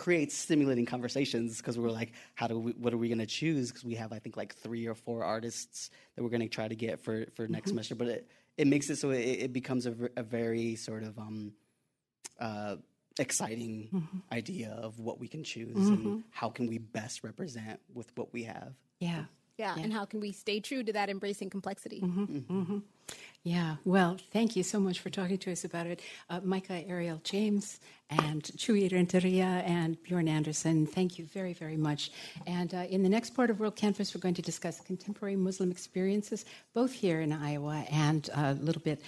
[0.00, 3.68] creates stimulating conversations because we're like, how do we, what are we going to choose?
[3.68, 6.68] Because we have, I think, like three or four artists that we're going to try
[6.68, 7.72] to get for, for next mm-hmm.
[7.72, 7.94] semester.
[7.94, 11.52] But it, it makes it so it, it becomes a, a, very sort of, um,
[12.40, 12.76] uh,
[13.18, 14.18] exciting mm-hmm.
[14.32, 16.06] idea of what we can choose mm-hmm.
[16.06, 18.72] and how can we best represent with what we have.
[19.00, 19.24] Yeah.
[19.60, 19.82] Yeah, yeah.
[19.84, 22.00] and how can we stay true to that embracing complexity?
[22.00, 22.38] Mm-hmm.
[22.60, 22.78] Mm-hmm.
[23.42, 26.00] Yeah, well, thank you so much for talking to us about it.
[26.28, 32.10] Uh, Micah Ariel James and Chuy Renteria and Bjorn Anderson, thank you very, very much.
[32.46, 36.44] And uh, in the next part of WorldCanvass, we're going to discuss contemporary Muslim experiences,
[36.74, 39.00] both here in Iowa and uh, a little bit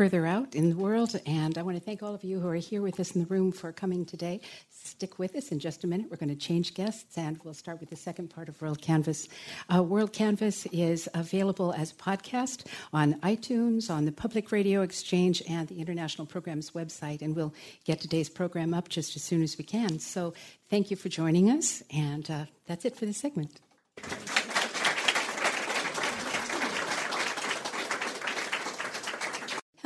[0.00, 1.20] further out in the world.
[1.26, 3.26] And I want to thank all of you who are here with us in the
[3.26, 4.40] room for coming today.
[4.82, 6.06] Stick with us in just a minute.
[6.10, 9.28] We're going to change guests, and we'll start with the second part of WorldCanvass.
[9.68, 15.68] Uh, WorldCanvass is available as a podcast on iTunes, on the Public Radio Exchange, and
[15.68, 17.20] the International Programs website.
[17.22, 19.98] And we'll get today's program up just as soon as we can.
[19.98, 20.34] So
[20.70, 23.60] thank you for joining us, and uh, that's it for this segment.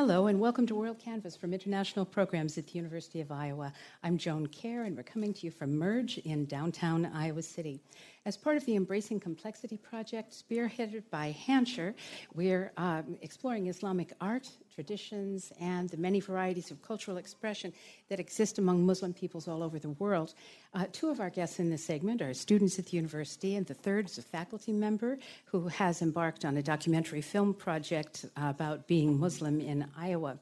[0.07, 3.73] Hello, and welcome to WorldCanvass from International Programs at the University of Iowa.
[4.03, 7.81] I'm Joan Kerr, and we're coming to you from Merge in downtown Iowa City.
[8.27, 11.93] As part of the Embracing Complexity project, spearheaded by Hancher,
[12.33, 17.71] we're um, exploring Islamic art, traditions, and the many varieties of cultural expression
[18.09, 20.33] that exist among Muslim peoples all over the world.
[20.73, 23.75] Uh, two of our guests in this segment are students at the university, and the
[23.75, 29.21] third is a faculty member who has embarked on a documentary film project about being
[29.21, 30.39] Muslim in Iowa.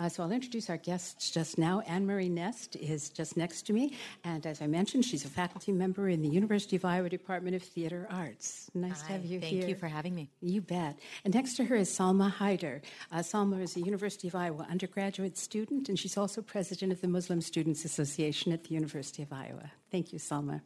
[0.00, 1.80] Uh, so I'll introduce our guests just now.
[1.86, 5.70] Anne Marie Nest is just next to me, and as I mentioned, she's a faculty
[5.70, 8.68] member in the University of Iowa Department of Theater Arts.
[8.74, 9.62] Nice Hi, to have you thank here.
[9.62, 10.30] Thank you for having me.
[10.40, 10.98] You bet.
[11.24, 12.82] And next to her is Salma Haider.
[13.12, 17.08] Uh, Salma is a University of Iowa undergraduate student, and she's also president of the
[17.08, 19.70] Muslim Students Association at the University of Iowa.
[19.92, 20.62] Thank you, Salma.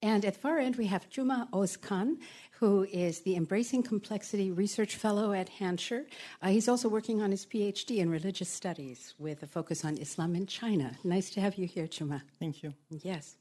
[0.00, 2.18] And at the far end, we have Juma Ozkan,
[2.52, 6.06] who is the Embracing Complexity Research Fellow at Hancher.
[6.40, 10.36] Uh, he's also working on his PhD in religious studies with a focus on Islam
[10.36, 10.92] in China.
[11.02, 12.22] Nice to have you here, Juma.
[12.38, 12.74] Thank you.
[12.90, 13.36] Yes.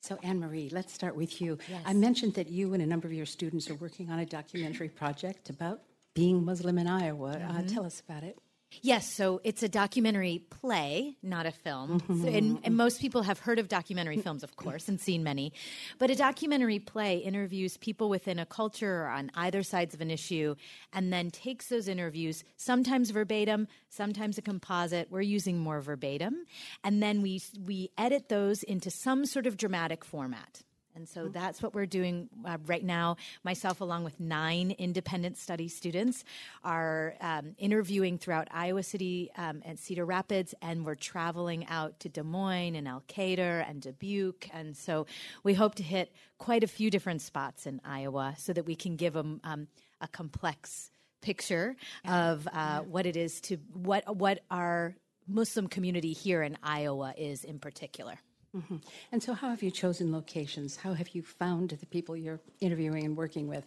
[0.00, 1.58] So, Anne Marie, let's start with you.
[1.68, 1.82] Yes.
[1.84, 4.88] I mentioned that you and a number of your students are working on a documentary
[4.88, 5.80] project about
[6.14, 7.30] being Muslim in Iowa.
[7.30, 7.56] Uh, mm-hmm.
[7.58, 8.38] Uh, tell us about it.
[8.82, 12.00] Yes, so it's a documentary play, not a film.
[12.00, 12.22] Mm-hmm.
[12.22, 15.52] So, and, and, most people have heard of documentary films, of course, and seen many.
[15.98, 20.10] But a documentary play interviews people within a culture or on either sides of an
[20.10, 20.54] issue
[20.92, 25.10] and then takes those interviews, sometimes verbatim, sometimes a composite.
[25.10, 26.44] We're using more verbatim.
[26.82, 30.62] And then we, we edit those into some sort of dramatic format.
[30.94, 33.16] And so that's what we're doing uh, right now.
[33.42, 36.24] Myself, along with nine independent study students,
[36.62, 42.08] are um, interviewing throughout Iowa City um, and Cedar Rapids, and we're traveling out to
[42.08, 44.48] Des Moines and Elkader and Dubuque.
[44.52, 45.06] And so
[45.42, 48.96] we hope to hit quite a few different spots in Iowa so that we can
[48.96, 49.66] give them um,
[50.00, 50.90] a complex
[51.22, 52.30] picture yeah.
[52.30, 52.80] of uh, yeah.
[52.80, 54.94] what it is to what what our
[55.26, 58.18] Muslim community here in Iowa is in particular.
[58.54, 58.76] Mm-hmm.
[59.10, 60.76] And so, how have you chosen locations?
[60.76, 63.64] How have you found the people you're interviewing and working with?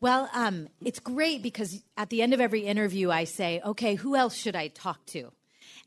[0.00, 4.14] Well, um, it's great because at the end of every interview, I say, okay, who
[4.14, 5.32] else should I talk to?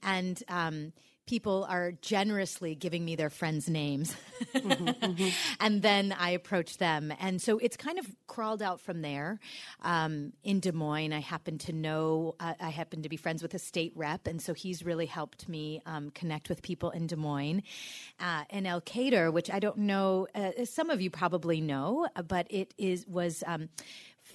[0.04, 0.94] And um,
[1.26, 4.16] people are generously giving me their friends' names.
[4.54, 5.30] mm-hmm, mm-hmm.
[5.60, 7.12] And then I approach them.
[7.20, 9.40] And so it's kind of crawled out from there.
[9.82, 13.54] Um, in Des Moines, I happen to know, uh, I happen to be friends with
[13.54, 14.28] a state rep.
[14.28, 17.64] And so he's really helped me um, connect with people in Des Moines.
[18.20, 22.74] Uh, and Elkader, which I don't know, uh, some of you probably know, but it
[22.78, 23.70] is was um,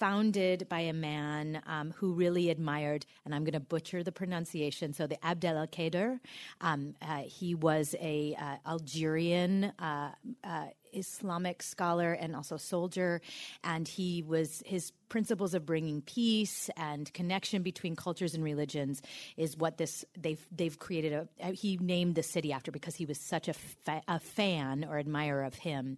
[0.01, 4.93] founded by a man um, who really admired, and I'm going to butcher the pronunciation.
[4.93, 6.19] So the Abdel Al
[6.59, 10.09] um, uh, he was a uh, Algerian uh,
[10.43, 13.21] uh Islamic scholar and also soldier,
[13.63, 19.01] and he was his principles of bringing peace and connection between cultures and religions
[19.35, 23.19] is what this they've they've created a he named the city after because he was
[23.19, 25.97] such a, fa- a fan or admirer of him.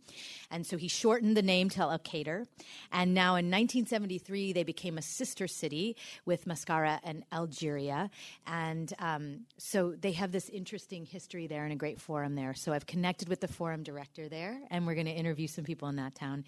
[0.49, 2.47] And so he shortened the name to Elkader
[2.91, 8.10] and now in 1973 they became a sister city with Mascara and Algeria.
[8.47, 12.56] And um, so they have this interesting history there and a great forum there.
[12.56, 15.88] So I've connected with the forum director there and we're going to interview some people
[15.89, 16.46] in that town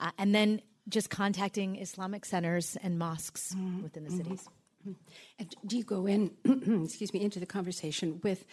[0.00, 3.82] uh, and then just contacting Islamic centers and mosques mm-hmm.
[3.82, 4.48] within the cities.
[4.86, 4.92] Mm-hmm.
[5.38, 6.30] And do you go in,
[6.84, 8.44] excuse me, into the conversation with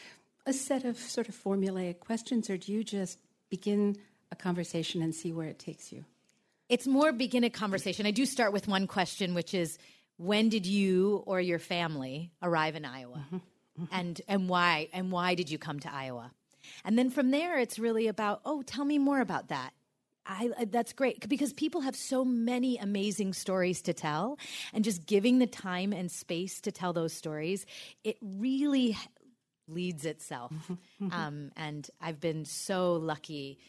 [0.45, 3.19] a set of sort of formulaic questions, or do you just
[3.49, 3.95] begin
[4.31, 6.05] a conversation and see where it takes you?
[6.67, 8.05] It's more begin a conversation.
[8.05, 9.77] I do start with one question, which is
[10.17, 13.23] when did you or your family arrive in Iowa?
[13.27, 13.35] Mm-hmm.
[13.35, 13.85] Mm-hmm.
[13.91, 16.31] And and why and why did you come to Iowa?
[16.83, 19.71] And then from there it's really about, oh, tell me more about that.
[20.27, 24.39] I, that's great because people have so many amazing stories to tell
[24.73, 27.67] and just giving the time and space to tell those stories
[28.03, 28.97] it really
[29.67, 30.73] leads itself mm-hmm.
[31.05, 31.13] mm-hmm.
[31.13, 33.59] um, and i've been so lucky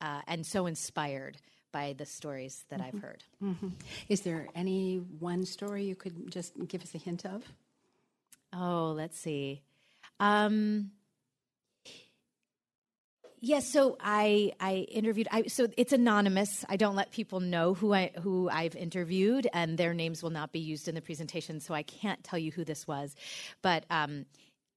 [0.00, 1.36] uh, and so inspired
[1.72, 2.96] by the stories that mm-hmm.
[2.96, 3.24] I've heard.
[3.42, 3.68] Mm-hmm.
[4.08, 7.42] Is there any one story you could just give us a hint of?
[8.52, 9.62] Oh, let's see.
[10.20, 10.90] Um,
[13.44, 15.26] Yes, so I I interviewed.
[15.32, 16.64] I so it's anonymous.
[16.68, 20.52] I don't let people know who I who I've interviewed, and their names will not
[20.52, 21.58] be used in the presentation.
[21.58, 23.16] So I can't tell you who this was,
[23.60, 24.26] but um,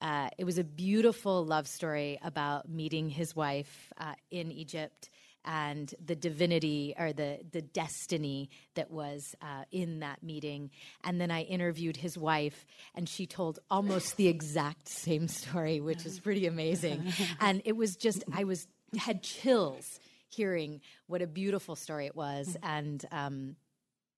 [0.02, 5.12] uh, it was a beautiful love story about meeting his wife uh, in Egypt
[5.46, 10.72] and the divinity or the the destiny that was uh, in that meeting.
[11.04, 16.06] And then I interviewed his wife, and she told almost the exact same story, which
[16.06, 17.14] is pretty amazing.
[17.40, 22.58] and it was just I was had chills hearing what a beautiful story it was,
[22.64, 23.56] and um,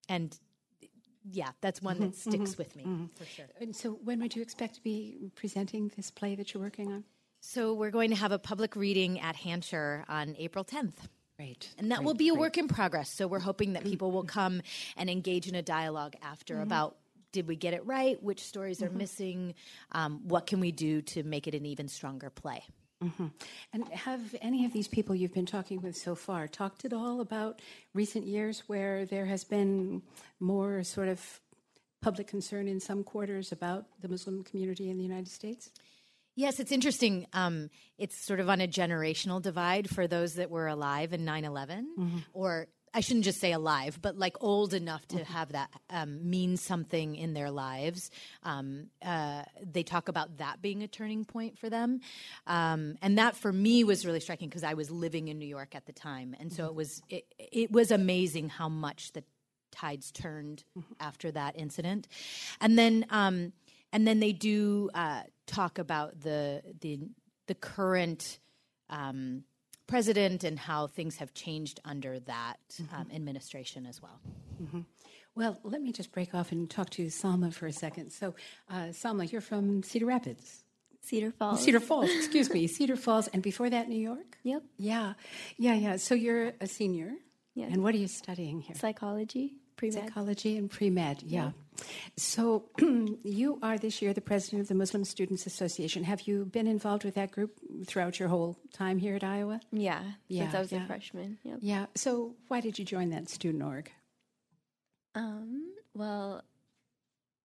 [0.10, 0.38] and
[1.32, 3.06] yeah, that's one that mm-hmm, sticks mm-hmm, with me mm-hmm.
[3.16, 3.48] for sure.
[3.60, 7.04] And so, when would you expect to be presenting this play that you're working on?
[7.42, 10.94] So, we're going to have a public reading at Hancher on April 10th.
[11.38, 11.70] Great.
[11.78, 12.40] And that great, will be a great.
[12.40, 13.10] work in progress.
[13.10, 14.62] So we're hoping that people will come
[14.98, 16.64] and engage in a dialogue after mm-hmm.
[16.64, 16.98] about
[17.32, 18.22] did we get it right?
[18.24, 18.98] Which stories are mm-hmm.
[18.98, 19.56] missing?
[19.92, 22.64] Um, what can we do to make it an even stronger play?
[23.04, 23.28] Mm-hmm.
[23.74, 27.22] And have any of these people you've been talking with so far talked at all
[27.22, 27.62] about
[27.94, 30.02] recent years where there has been
[30.40, 31.40] more sort of
[32.02, 35.70] public concern in some quarters about the Muslim community in the United States?
[36.38, 37.26] Yes, it's interesting.
[37.34, 41.44] Um, it's sort of on a generational divide for those that were alive in 9
[41.44, 42.18] 11, mm-hmm.
[42.32, 45.34] or I shouldn't just say alive, but like old enough to mm-hmm.
[45.34, 48.12] have that um, mean something in their lives.
[48.44, 52.02] Um, uh, they talk about that being a turning point for them.
[52.46, 55.74] Um, and that for me was really striking because I was living in New York
[55.74, 56.36] at the time.
[56.40, 56.70] And so mm-hmm.
[56.70, 59.24] it was, it, it was amazing how much the
[59.72, 60.94] tides turned mm-hmm.
[61.00, 62.08] after that incident.
[62.62, 63.54] And then, um,
[63.92, 67.00] and then they do uh, talk about the the
[67.48, 68.40] the current
[68.90, 69.44] um,
[69.88, 72.96] president and how things have changed under that mm-hmm.
[72.96, 74.20] um, administration as well.
[74.62, 74.82] Mm-hmm.
[75.36, 78.12] Well, let me just break off and talk to Salma for a second.
[78.12, 78.34] So,
[78.70, 80.64] uh, Salma, you're from Cedar Rapids.
[81.02, 81.64] Cedar Falls.
[81.64, 82.68] Cedar Falls, excuse me.
[82.68, 83.28] Cedar Falls.
[83.28, 84.38] And before that, New York?
[84.44, 84.64] Yep.
[84.78, 85.14] Yeah.
[85.58, 85.98] Yeah, yeah.
[85.98, 87.14] So you're a senior.
[87.54, 87.68] Yeah.
[87.68, 88.76] And what are you studying here?
[88.76, 90.04] Psychology pre-med.
[90.04, 91.44] Psychology and pre-med, yeah.
[91.46, 91.52] yeah.
[92.16, 92.70] So
[93.24, 96.04] you are this year the president of the Muslim Students Association.
[96.04, 99.60] Have you been involved with that group throughout your whole time here at Iowa?
[99.72, 100.84] Yeah, yeah since I was yeah.
[100.84, 101.38] a freshman.
[101.44, 101.58] Yep.
[101.62, 101.86] Yeah.
[101.96, 103.92] So why did you join that student org?
[105.16, 106.44] Um, well,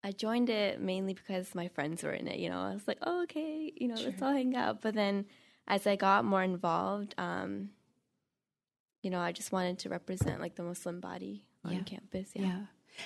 [0.03, 2.39] I joined it mainly because my friends were in it.
[2.39, 4.07] You know, I was like, oh, okay, you know, sure.
[4.07, 4.81] let's all hang out.
[4.81, 5.25] But then
[5.67, 7.69] as I got more involved, um,
[9.03, 11.81] you know, I just wanted to represent like the Muslim body on yeah.
[11.83, 12.29] campus.
[12.33, 12.43] Yeah.
[12.43, 12.59] yeah.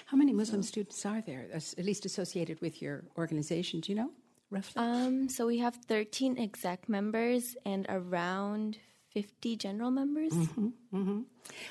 [0.06, 3.80] How many Muslim so, students are there, at least associated with your organization?
[3.80, 4.12] Do you know
[4.50, 4.82] roughly?
[4.82, 8.78] Um, so we have 13 exec members and around
[9.14, 10.34] 50 general members.
[10.34, 11.22] Mm-hmm, mm-hmm.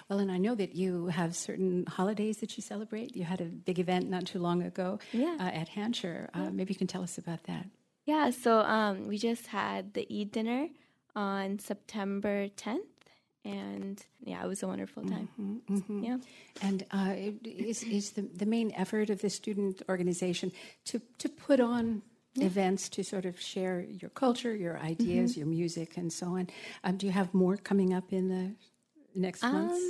[0.08, 3.16] Well, and I know that you have certain holidays that you celebrate.
[3.16, 5.36] You had a big event not too long ago yeah.
[5.40, 6.28] uh, at Hancher.
[6.34, 6.50] Uh, yeah.
[6.50, 7.66] Maybe you can tell us about that.
[8.04, 10.68] Yeah, so um, we just had the Eid dinner
[11.14, 12.91] on September 10th
[13.44, 15.28] and yeah, it was a wonderful time.
[15.40, 16.04] Mm-hmm, mm-hmm.
[16.04, 16.18] Yeah,
[16.60, 20.52] and uh, is is the the main effort of the student organization
[20.86, 22.02] to to put on
[22.34, 22.46] yeah.
[22.46, 25.40] events to sort of share your culture, your ideas, mm-hmm.
[25.40, 26.48] your music, and so on.
[26.84, 28.54] Um, do you have more coming up in the
[29.14, 29.84] next um, months?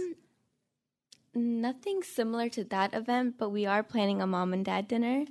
[1.34, 5.24] Nothing similar to that event, but we are planning a mom and dad dinner.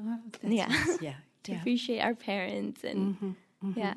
[0.00, 1.02] Oh, yeah, nice.
[1.02, 1.58] yeah, to yeah.
[1.58, 3.94] appreciate our parents and mm-hmm, yeah.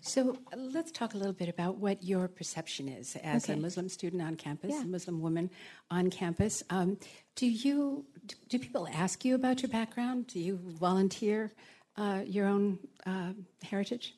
[0.00, 3.54] So let's talk a little bit about what your perception is as okay.
[3.54, 4.82] a Muslim student on campus, yeah.
[4.82, 5.50] a Muslim woman
[5.90, 6.62] on campus.
[6.70, 6.98] Um,
[7.34, 8.04] do you
[8.48, 10.28] do people ask you about your background?
[10.28, 11.52] Do you volunteer
[11.96, 14.14] uh, your own uh, heritage?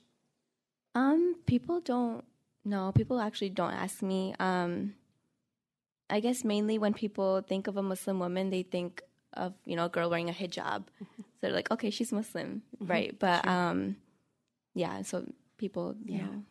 [0.95, 2.25] Um, people don't.
[2.65, 4.35] No, people actually don't ask me.
[4.41, 4.95] Um,
[6.11, 9.03] I guess mainly when people think of a Muslim woman, they think
[9.35, 10.85] of you know a girl wearing a hijab.
[10.85, 11.23] Mm-hmm.
[11.23, 12.91] So they're like, okay, she's Muslim, mm-hmm.
[12.91, 13.19] right?
[13.19, 13.53] But sure.
[13.53, 13.97] um,
[14.77, 15.25] yeah, so
[15.57, 15.97] people.
[16.05, 16.19] yeah.
[16.19, 16.43] Know.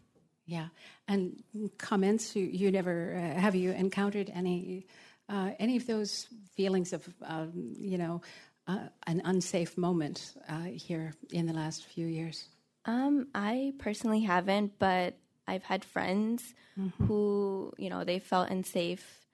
[0.47, 0.67] Yeah.
[1.07, 1.41] And
[1.77, 4.85] comments, you, you never, uh, have you encountered any,
[5.27, 8.21] uh, any of those feelings of, um, you know,
[8.67, 12.47] uh, an unsafe moment uh, here in the last few years?
[12.85, 15.17] Um, I personally haven't, but
[15.47, 17.05] I've had friends mm-hmm.
[17.05, 19.25] who, you know, they felt unsafe,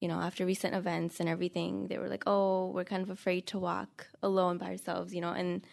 [0.00, 1.88] you know, after recent events and everything.
[1.88, 5.32] They were like, "Oh, we're kind of afraid to walk alone by ourselves," you know,
[5.32, 5.64] and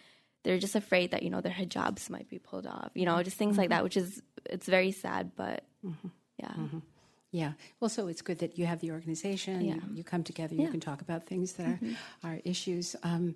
[0.46, 3.36] they're just afraid that you know their hijabs might be pulled off, you know, just
[3.36, 3.62] things mm-hmm.
[3.62, 6.08] like that, which is it's very sad, but mm-hmm.
[6.38, 6.52] yeah.
[6.52, 6.78] Mm-hmm.
[7.32, 7.52] Yeah.
[7.80, 9.60] Well, so it's good that you have the organization.
[9.62, 9.76] Yeah.
[9.92, 10.54] You come together.
[10.54, 10.70] You yeah.
[10.70, 12.26] can talk about things that are, mm-hmm.
[12.26, 12.96] are issues.
[13.02, 13.34] Um,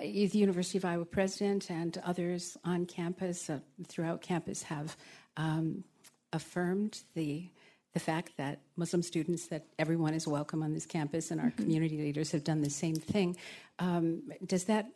[0.00, 4.96] the University of Iowa president and others on campus, uh, throughout campus, have
[5.36, 5.84] um,
[6.32, 7.48] affirmed the
[7.92, 11.62] the fact that Muslim students, that everyone is welcome on this campus, and our mm-hmm.
[11.62, 13.36] community leaders have done the same thing.
[13.78, 14.86] Um, does that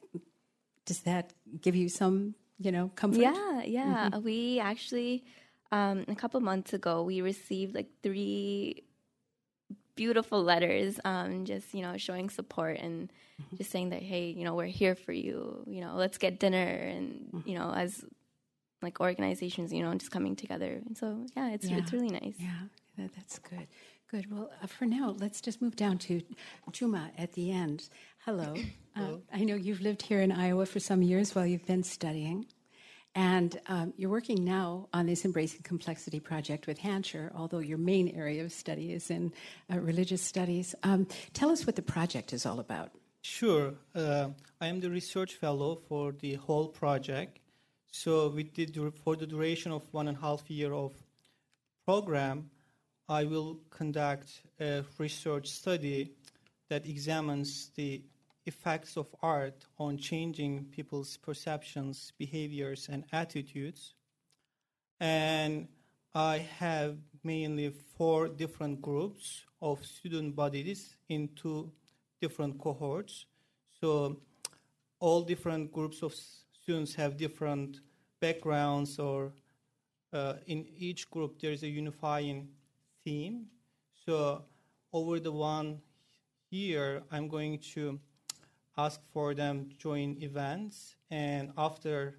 [0.88, 3.20] does that give you some, you know, comfort?
[3.20, 4.08] Yeah, yeah.
[4.08, 4.24] Mm-hmm.
[4.24, 5.24] We actually
[5.70, 8.84] um, a couple months ago we received like three
[9.94, 13.56] beautiful letters, um, just you know, showing support and mm-hmm.
[13.56, 15.62] just saying that hey, you know, we're here for you.
[15.66, 17.48] You know, let's get dinner, and mm-hmm.
[17.48, 18.04] you know, as
[18.80, 20.80] like organizations, you know, just coming together.
[20.86, 21.76] And so yeah, it's yeah.
[21.76, 22.36] it's really nice.
[22.38, 22.62] Yeah,
[22.96, 23.68] that, that's good.
[24.10, 24.32] Good.
[24.32, 26.22] Well, uh, for now, let's just move down to
[26.72, 27.90] Juma at the end.
[28.24, 28.54] Hello.
[28.96, 32.46] Uh, I know you've lived here in Iowa for some years while you've been studying.
[33.14, 38.08] And um, you're working now on this Embracing Complexity project with Hancher, although your main
[38.08, 39.32] area of study is in
[39.72, 40.74] uh, religious studies.
[40.82, 42.90] Um, tell us what the project is all about.
[43.22, 43.74] Sure.
[43.94, 47.38] Uh, I am the research fellow for the whole project.
[47.92, 50.92] So, we did for the duration of one and a half year of
[51.84, 52.50] program,
[53.08, 56.14] I will conduct a research study
[56.68, 58.02] that examines the
[58.46, 63.94] effects of art on changing people's perceptions, behaviors, and attitudes.
[65.00, 65.68] And
[66.14, 71.70] I have mainly four different groups of student bodies in two
[72.20, 73.26] different cohorts.
[73.80, 74.20] So
[74.98, 76.14] all different groups of
[76.62, 77.80] students have different
[78.20, 79.32] backgrounds, or
[80.12, 82.48] uh, in each group there is a unifying
[83.04, 83.46] theme.
[84.04, 84.42] So
[84.92, 85.80] over the one
[86.50, 87.98] year, I'm going to
[88.76, 92.18] ask for them to join events, and after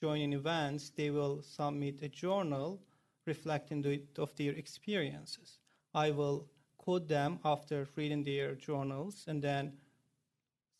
[0.00, 2.80] joining events, they will submit a journal
[3.26, 5.58] reflecting the, of their experiences.
[5.94, 6.46] I will
[6.76, 9.72] quote them after reading their journals and then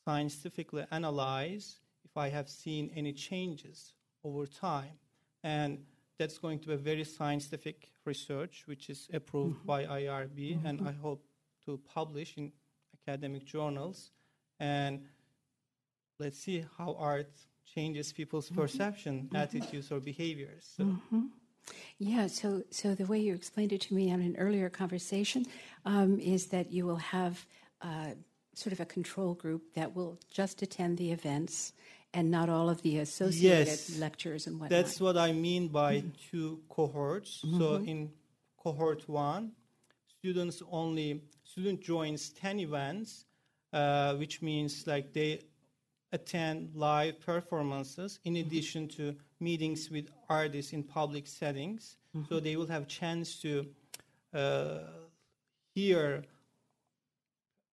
[0.05, 3.93] scientifically analyze if I have seen any changes
[4.25, 4.97] over time.
[5.43, 5.85] And
[6.19, 9.67] that's going to be a very scientific research, which is approved mm-hmm.
[9.67, 10.67] by IRB, mm-hmm.
[10.67, 11.25] and I hope
[11.67, 12.51] to publish in
[13.09, 14.11] academic journals
[14.61, 15.01] and
[16.19, 17.31] let's see how art
[17.75, 18.61] changes people's mm-hmm.
[18.61, 19.37] perception, mm-hmm.
[19.37, 20.69] attitudes, or behaviors.
[20.77, 20.85] So.
[20.85, 21.27] Mm-hmm.
[21.99, 25.45] Yeah, so so the way you explained it to me on an earlier conversation
[25.85, 27.45] um, is that you will have
[27.83, 28.13] uh,
[28.55, 31.75] sort of a control group that will just attend the events
[32.15, 34.71] and not all of the associated yes, lectures and whatnot.
[34.71, 36.09] That's what I mean by mm-hmm.
[36.31, 37.41] two cohorts.
[37.43, 37.89] So mm-hmm.
[37.89, 38.11] in
[38.57, 39.53] cohort one,
[40.19, 43.25] students only student joins ten events
[43.73, 45.41] uh, which means like they
[46.13, 48.47] attend live performances in mm-hmm.
[48.47, 51.97] addition to meetings with artists in public settings.
[52.17, 52.27] Mm-hmm.
[52.29, 53.67] So they will have chance to
[54.33, 54.79] uh,
[55.75, 56.25] hear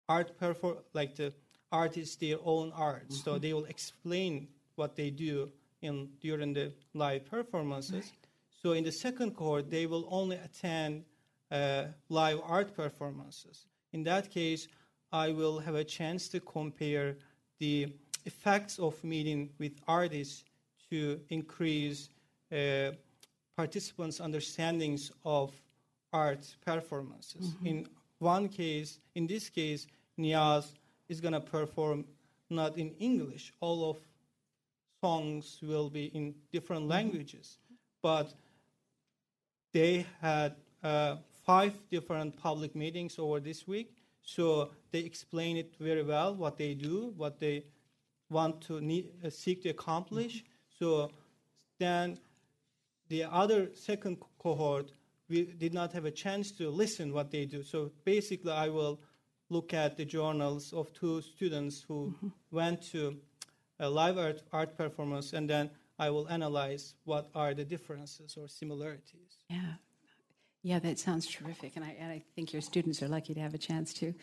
[0.10, 1.34] art perform like the
[1.72, 3.06] artists their own art.
[3.06, 3.24] Mm-hmm.
[3.24, 5.52] So they will explain what they do
[5.82, 8.06] in during the live performances.
[8.06, 8.28] Right.
[8.64, 11.04] So in the second cohort, they will only attend
[11.52, 13.68] uh, live art performances.
[13.92, 14.68] In that case,
[15.12, 17.16] I will have a chance to compare
[17.60, 17.94] the
[18.26, 20.44] effects of meeting with artists
[20.90, 22.10] to increase
[22.52, 22.92] uh,
[23.56, 25.52] participants' understandings of
[26.12, 27.48] art performances.
[27.48, 27.68] Mm-hmm.
[27.68, 27.88] In
[28.20, 29.88] one case, in this case,
[30.20, 30.74] Niyaz
[31.10, 32.06] is going to perform
[32.50, 33.54] not in English.
[33.60, 33.98] All of
[35.02, 36.92] songs will be in different mm-hmm.
[36.92, 37.58] languages,
[38.02, 38.34] but
[39.74, 41.16] they had uh,
[41.46, 46.74] five different public meetings over this week so they explain it very well, what they
[46.74, 47.66] do, what they
[48.30, 50.38] want to need, uh, seek to accomplish.
[50.38, 50.80] Mm-hmm.
[50.80, 51.12] So
[51.80, 52.20] then
[53.10, 54.92] the other second cohort,
[55.30, 57.64] we did not have a chance to listen what they do.
[57.64, 59.00] So basically, I will
[59.50, 62.28] look at the journals of two students who mm-hmm.
[62.52, 63.18] went to
[63.80, 65.70] a live art, art performance, and then
[66.00, 69.44] I will analyze what are the differences or similarities.
[69.50, 69.74] Yeah,
[70.64, 73.54] yeah, that sounds terrific, and I, and I think your students are lucky to have
[73.54, 74.14] a chance to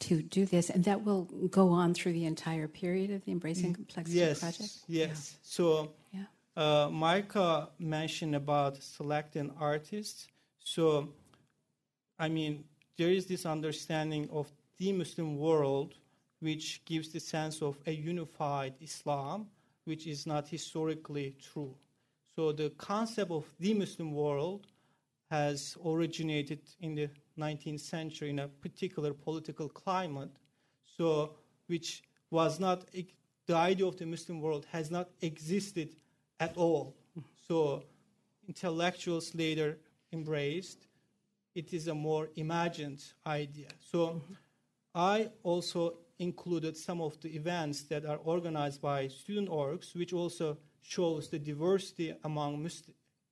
[0.00, 3.72] to do this, and that will go on through the entire period of the Embracing
[3.72, 4.72] Complexity yes, project.
[4.86, 5.32] Yes.
[5.32, 5.38] Yeah.
[5.42, 6.24] So, yeah.
[6.54, 10.28] Uh, Marika mentioned about selecting artists.
[10.62, 11.08] So,
[12.18, 12.64] I mean,
[12.98, 15.94] there is this understanding of the Muslim world,
[16.40, 19.46] which gives the sense of a unified Islam,
[19.84, 21.74] which is not historically true.
[22.34, 24.66] So the concept of the Muslim world
[25.30, 27.08] has originated in the
[27.38, 30.30] 19th century in a particular political climate,
[30.84, 31.34] so
[31.66, 32.84] which was not
[33.46, 35.90] the idea of the Muslim world has not existed
[36.40, 36.94] at all.
[37.48, 37.82] So
[38.48, 39.78] intellectuals later
[40.12, 40.86] embraced.
[41.54, 43.68] It is a more imagined idea.
[43.80, 44.20] So.
[44.96, 50.56] I also included some of the events that are organized by student orgs, which also
[50.80, 52.66] shows the diversity among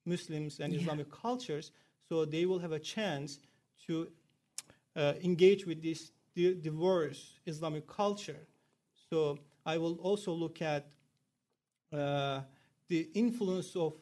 [0.05, 0.81] Muslims and yeah.
[0.81, 1.71] Islamic cultures.
[2.09, 3.39] So they will have a chance
[3.87, 4.09] to
[4.97, 8.47] uh, engage with this diverse Islamic culture.
[9.11, 10.87] So I will also look at
[11.93, 12.41] uh,
[12.89, 13.95] the influence of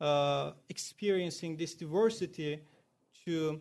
[0.00, 2.60] uh, experiencing this diversity
[3.24, 3.60] to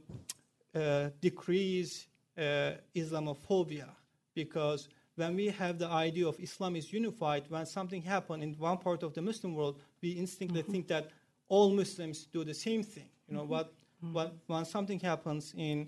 [0.76, 3.90] uh, decrease uh, Islamophobia.
[4.36, 8.78] Because when we have the idea of Islam is unified, when something happens in one
[8.78, 10.72] part of the Muslim world, we instinctively mm-hmm.
[10.72, 11.10] think that
[11.50, 13.10] all Muslims do the same thing.
[13.28, 13.52] You know, mm-hmm.
[13.52, 13.74] what,
[14.04, 14.30] mm-hmm.
[14.48, 15.88] when something happens in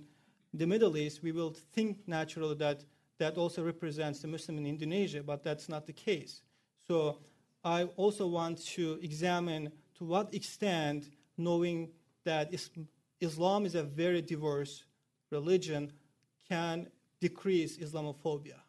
[0.54, 2.84] the Middle East, we will think naturally that
[3.20, 6.42] that also represents the Muslim in Indonesia, but that's not the case.
[6.88, 7.20] So
[7.64, 11.90] I also want to examine to what extent knowing
[12.24, 12.52] that
[13.20, 14.86] Islam is a very diverse
[15.30, 15.92] religion
[16.50, 16.88] can
[17.20, 18.60] decrease Islamophobia.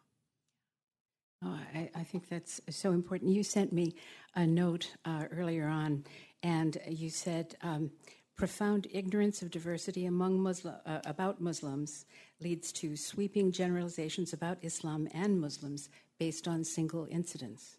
[1.43, 3.31] Oh, I, I, think that's so important.
[3.31, 3.95] You sent me
[4.35, 6.05] a note uh, earlier on,
[6.41, 7.91] and you said um,
[8.35, 12.05] profound ignorance of diversity among Muslim, uh, about Muslims
[12.41, 17.77] leads to sweeping generalizations about Islam and Muslims based on single incidents.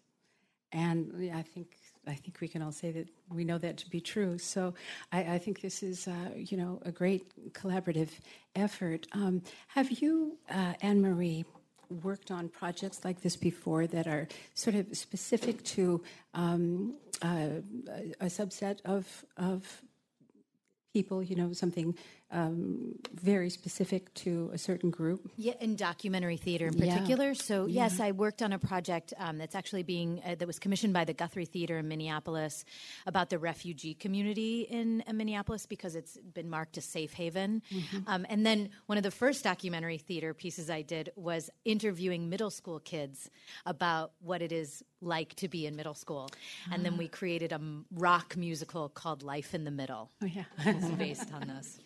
[0.71, 1.77] And I think
[2.07, 4.37] I think we can all say that we know that to be true.
[4.37, 4.75] So
[5.11, 8.09] I, I think this is, uh, you know, a great collaborative
[8.55, 9.07] effort.
[9.11, 11.45] Um, have you, uh, Anne Marie,
[12.03, 16.03] worked on projects like this before that are sort of specific to
[16.33, 17.61] um, uh,
[18.19, 19.81] a subset of of
[20.95, 21.87] people, you know, something
[22.31, 25.31] um, very specific to a certain group.
[25.37, 27.27] Yeah, in documentary theater in particular.
[27.27, 27.33] Yeah.
[27.33, 27.83] So yeah.
[27.83, 31.05] yes, I worked on a project um, that's actually being uh, that was commissioned by
[31.05, 32.65] the Guthrie Theater in Minneapolis
[33.05, 37.61] about the refugee community in Minneapolis because it's been marked a safe haven.
[37.71, 37.97] Mm-hmm.
[38.07, 42.49] Um, and then one of the first documentary theater pieces I did was interviewing middle
[42.49, 43.29] school kids
[43.65, 46.29] about what it is like to be in middle school.
[46.71, 47.61] And then we created a
[47.91, 50.11] rock musical called Life in the Middle.
[50.21, 50.45] Oh yeah,
[50.97, 51.79] based on this.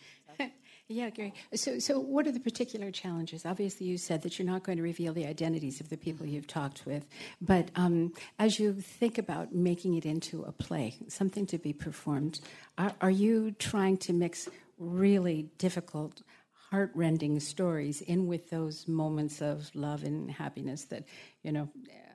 [0.92, 1.36] Yeah, Gary.
[1.54, 3.46] So, so what are the particular challenges?
[3.46, 6.48] Obviously, you said that you're not going to reveal the identities of the people you've
[6.48, 7.06] talked with,
[7.40, 12.40] but um, as you think about making it into a play, something to be performed,
[12.80, 16.24] are, are you trying to mix really difficult,
[16.72, 21.04] heartrending stories in with those moments of love and happiness that,
[21.44, 21.70] you know,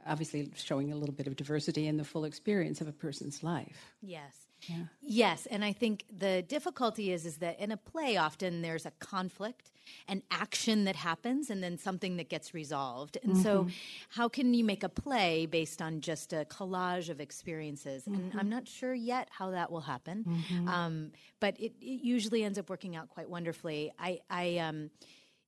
[0.05, 3.93] obviously showing a little bit of diversity in the full experience of a person's life?
[4.03, 4.44] Yes.
[4.67, 4.85] Yeah.
[5.01, 8.93] Yes, and I think the difficulty is is that in a play often there's a
[8.93, 9.71] conflict
[10.09, 13.19] an action that happens and then something that gets resolved.
[13.23, 13.43] And mm-hmm.
[13.43, 13.69] so
[14.11, 18.05] how can you make a play based on just a collage of experiences?
[18.05, 18.31] Mm-hmm.
[18.31, 20.25] And I'm not sure yet how that will happen.
[20.25, 20.69] Mm-hmm.
[20.69, 23.93] Um, but it, it, usually ends up working out quite wonderfully.
[23.99, 24.91] I I um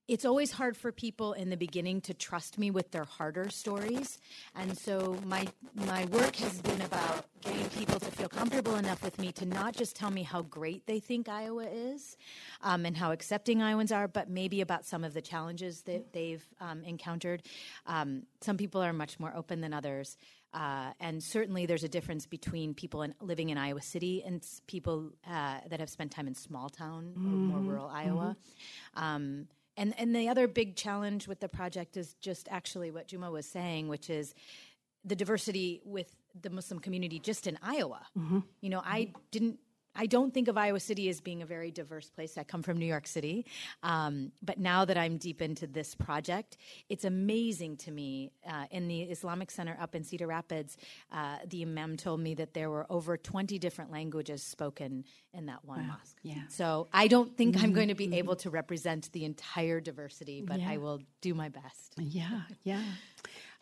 [0.09, 4.19] it's always hard for people in the beginning to trust me with their harder stories
[4.55, 9.19] and so my my work has been about getting people to feel comfortable enough with
[9.19, 12.17] me to not just tell me how great they think iowa is
[12.63, 16.47] um, and how accepting iowans are but maybe about some of the challenges that they've
[16.61, 17.43] um, encountered
[17.87, 20.17] um, some people are much more open than others
[20.57, 25.11] uh, and certainly, there's a difference between people in, living in Iowa City and people
[25.29, 27.27] uh, that have spent time in small town mm-hmm.
[27.27, 28.37] or more rural Iowa.
[28.97, 29.05] Mm-hmm.
[29.05, 33.31] Um, and and the other big challenge with the project is just actually what Juma
[33.31, 34.35] was saying, which is
[35.05, 38.07] the diversity with the Muslim community just in Iowa.
[38.19, 38.41] Mm-hmm.
[38.61, 39.59] You know, I didn't
[39.97, 42.37] I don't think of Iowa City as being a very diverse place.
[42.39, 43.47] I come from New York City.
[43.83, 46.57] Um, but now that I'm deep into this project,
[46.89, 48.33] it's amazing to me.
[48.49, 50.77] Uh, in the Islamic Center up in Cedar Rapids,
[51.13, 55.65] uh, the Imam told me that there were over 20 different languages spoken in that
[55.65, 55.97] one wow.
[55.99, 56.17] mosque.
[56.23, 56.43] Yeah.
[56.49, 57.65] So I don't think mm-hmm.
[57.65, 58.15] I'm going to be mm-hmm.
[58.15, 60.71] able to represent the entire diversity, but yeah.
[60.71, 61.95] I will do my best.
[61.99, 62.83] Yeah, yeah.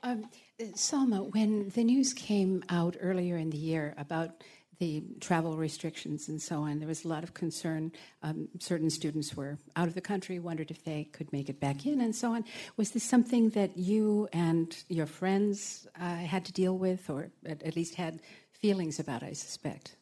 [0.03, 0.28] Um,
[0.61, 4.45] Salma, when the news came out earlier in the year about
[4.79, 6.79] the travel restrictions and so on.
[6.79, 7.93] There was a lot of concern.
[8.22, 11.87] Um, certain students were out of the country, wondered if they could make it back
[11.87, 12.45] in, and so on.
[12.77, 17.62] Was this something that you and your friends uh, had to deal with, or at,
[17.62, 18.20] at, least had
[18.53, 19.22] feelings about?
[19.22, 19.97] I suspect.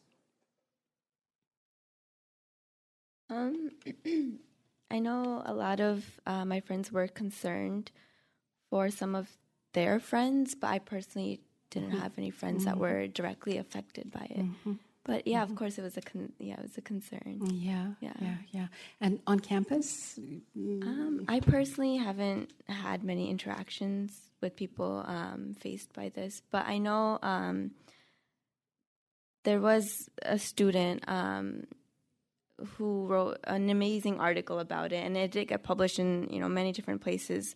[3.29, 3.71] Um,
[4.91, 7.91] I know a lot of uh, my friends were concerned
[8.69, 9.29] for some of
[9.73, 11.41] their friends, but I personally
[11.73, 11.99] didn't Mm-hmm.
[12.05, 14.45] have any friends that were directly affected by it.
[15.05, 17.39] But yeah, of course, it was a con- yeah, it was a concern.
[17.69, 18.13] Yeah, Yeah.
[18.27, 18.67] yeah, yeah.
[19.01, 20.17] And on campus,
[20.55, 24.07] Um, I personally haven't had many interactions
[24.41, 27.71] with people um, faced by this, but I know um,
[29.43, 31.63] there was a student um,
[32.77, 36.47] who wrote an amazing article about it, and it did get published in you know
[36.49, 37.55] many different places.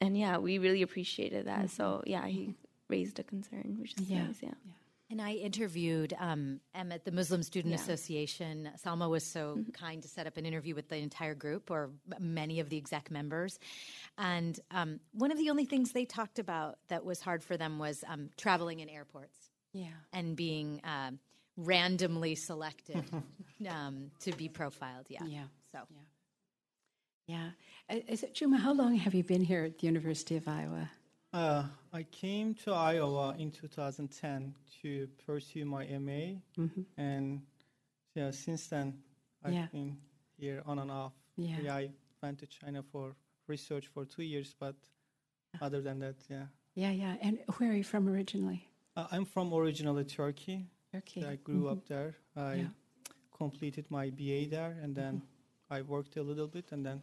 [0.00, 1.70] And yeah, we really appreciated that.
[1.70, 2.54] So yeah, he
[2.88, 4.26] raised a concern, which is Yeah.
[4.26, 4.42] nice.
[4.42, 4.54] Yeah.
[5.10, 7.80] And I interviewed um, Em at the Muslim Student Yeah.
[7.80, 8.70] Association.
[8.84, 11.90] Salma was so kind to set up an interview with the entire group or
[12.20, 13.58] many of the exec members.
[14.16, 17.78] And um, one of the only things they talked about that was hard for them
[17.80, 19.36] was um, traveling in airports
[19.72, 19.88] yeah.
[20.12, 21.18] and being um,
[21.56, 23.04] randomly selected
[23.68, 25.06] um, to be profiled.
[25.08, 25.24] Yeah.
[25.26, 25.44] Yeah.
[25.72, 25.78] So.
[25.90, 25.98] Yeah.
[27.28, 27.50] Uh,
[28.08, 30.90] Is it, Juma, how long have you been here at the University of Iowa?
[31.32, 36.40] Uh, I came to Iowa in 2010 to pursue my MA,
[36.96, 37.42] and
[38.14, 38.98] yeah, since then
[39.44, 39.66] I've Yeah.
[39.72, 39.96] been
[40.38, 41.12] here on and off.
[41.36, 41.74] Yeah.
[41.74, 41.90] I
[42.22, 43.14] went to China for
[43.46, 44.74] research for two years, but
[45.60, 46.46] other than that, yeah.
[46.74, 47.16] Yeah, yeah.
[47.22, 48.68] And where are you from originally?
[48.96, 50.66] Uh, I'm from originally Turkey.
[50.92, 51.24] Turkey.
[51.24, 52.16] I grew up there.
[52.36, 52.58] I Mm-hmm.
[52.60, 52.68] Yeah.
[53.36, 55.22] completed my BA there, and then
[55.70, 57.02] I worked a little bit, and then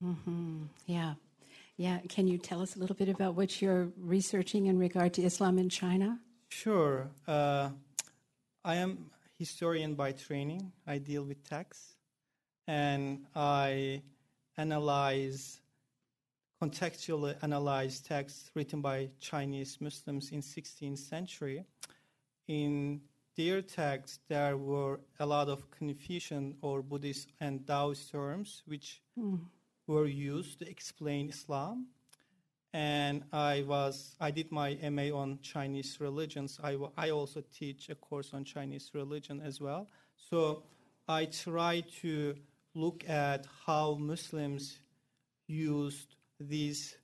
[0.00, 1.14] hmm Yeah.
[1.76, 1.98] Yeah.
[2.08, 5.58] Can you tell us a little bit about what you're researching in regard to Islam
[5.58, 6.18] in China?
[6.48, 7.08] Sure.
[7.28, 7.70] Uh,
[8.64, 10.72] I am historian by training.
[10.86, 11.94] I deal with texts,
[12.66, 14.02] and I
[14.56, 15.60] analyze,
[16.62, 21.64] contextually analyze texts written by Chinese Muslims in 16th century.
[22.48, 23.02] In
[23.36, 29.02] their texts, there were a lot of Confucian or Buddhist and Taoist terms which
[29.86, 31.86] were used to explain Islam
[32.76, 36.60] and I was I did my MA on Chinese religions.
[36.62, 39.88] I, I also teach a course on Chinese religion as well.
[40.16, 40.64] So
[41.08, 42.34] I try to
[42.74, 44.78] look at how Muslims
[45.46, 46.96] used these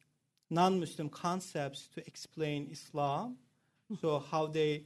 [0.50, 3.38] non-Muslim concepts to explain Islam.
[3.98, 4.84] So how they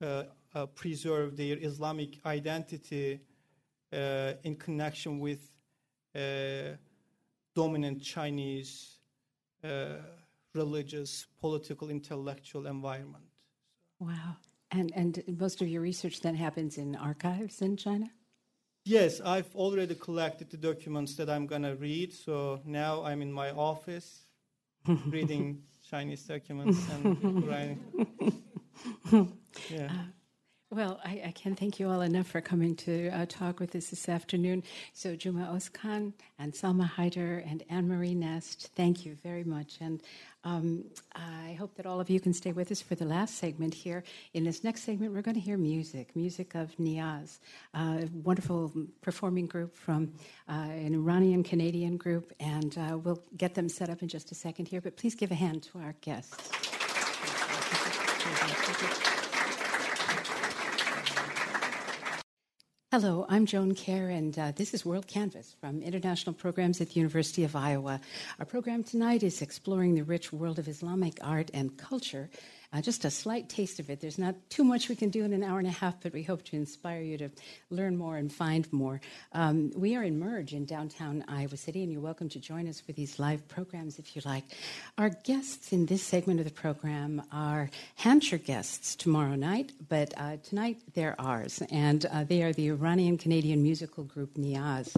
[0.00, 0.24] uh,
[0.54, 3.20] uh, preserve their Islamic identity
[3.92, 5.50] uh, in connection with
[6.14, 6.76] uh,
[7.54, 8.98] dominant Chinese
[9.64, 9.96] uh,
[10.54, 13.24] religious, political, intellectual environment.
[13.98, 14.36] Wow.
[14.70, 18.06] And, and most of your research then happens in archives in China?
[18.84, 22.12] Yes, I've already collected the documents that I'm going to read.
[22.12, 24.22] So now I'm in my office
[25.06, 27.80] reading Chinese documents and writing.
[29.70, 29.90] Yeah.
[30.72, 33.88] Well, I, I can't thank you all enough for coming to uh, talk with us
[33.88, 34.62] this afternoon.
[34.94, 39.76] So, Juma Oskan and Salma Haider and Anne Marie Nest, thank you very much.
[39.82, 40.00] And
[40.44, 43.74] um, I hope that all of you can stay with us for the last segment
[43.74, 44.02] here.
[44.32, 47.40] In this next segment, we're going to hear music, music of Niyaz,
[47.74, 50.14] a wonderful performing group from
[50.48, 52.32] uh, an Iranian Canadian group.
[52.40, 54.80] And uh, we'll get them set up in just a second here.
[54.80, 56.50] But please give a hand to our guests.
[62.92, 67.42] Hello, I'm Joan Kjaer, and uh, this is WorldCanvass from International Programs at the University
[67.42, 67.98] of Iowa.
[68.38, 72.28] Our program tonight is exploring the rich world of Islamic art and culture.
[72.74, 74.00] Uh, just a slight taste of it.
[74.00, 76.22] There's not too much we can do in an hour and a half, but we
[76.22, 77.28] hope to inspire you to
[77.68, 79.02] learn more and find more.
[79.32, 82.80] Um, we are in Merge in downtown Iowa City, and you're welcome to join us
[82.80, 84.44] for these live programs if you like.
[84.96, 87.68] Our guests in this segment of the program are
[88.00, 93.18] Hancher guests tomorrow night, but uh, tonight they're ours, and uh, they are the Iranian
[93.18, 94.96] Canadian musical group Niyaz.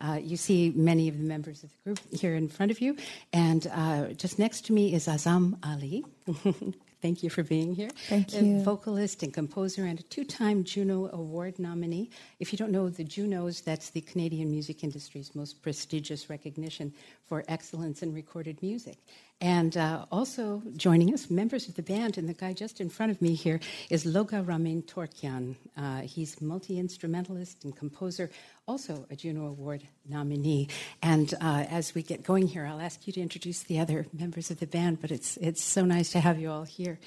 [0.00, 2.96] Uh, you see many of the members of the group here in front of you,
[3.32, 6.04] and uh, just next to me is Azam Ali.
[7.02, 7.90] Thank you for being here.
[8.08, 8.62] Thank A you.
[8.62, 12.10] vocalist and composer and a two-time Juno Award nominee.
[12.38, 16.94] If you don't know the Junos, that's the Canadian music industry's most prestigious recognition
[17.26, 18.98] for excellence in recorded music.
[19.40, 23.10] And uh, also joining us, members of the band, and the guy just in front
[23.10, 23.58] of me here
[23.90, 25.56] is Loga Ramin Torkian.
[25.76, 28.30] Uh, he's multi-instrumentalist and composer,
[28.72, 30.66] also a Juno Award nominee.
[31.02, 34.50] And uh, as we get going here, I'll ask you to introduce the other members
[34.50, 36.98] of the band, but it's, it's so nice to have you all here.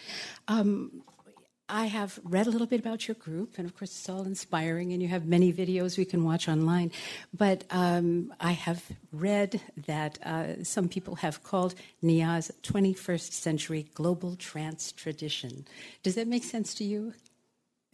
[0.48, 1.02] Um,
[1.68, 4.94] I have read a little bit about your group, and of course, it's all inspiring,
[4.94, 6.92] and you have many videos we can watch online.
[7.36, 14.36] But um, I have read that uh, some people have called Niyaz 21st century global
[14.36, 15.66] trance tradition.
[16.04, 17.16] Does that make sense to you?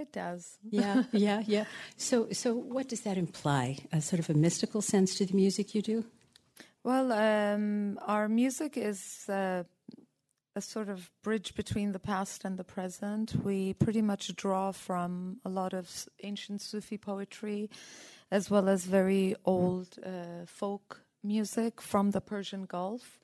[0.02, 0.58] It does.
[0.68, 1.66] Yeah, yeah, yeah.
[1.96, 3.78] So, so what does that imply?
[3.92, 6.06] A sort of a mystical sense to the music you do?
[6.84, 9.64] Well, um, our music is uh,
[10.56, 13.36] a sort of bridge between the past and the present.
[13.44, 17.70] We pretty much draw from a lot of ancient Sufi poetry,
[18.32, 23.20] as well as very old uh, folk music from the Persian Gulf.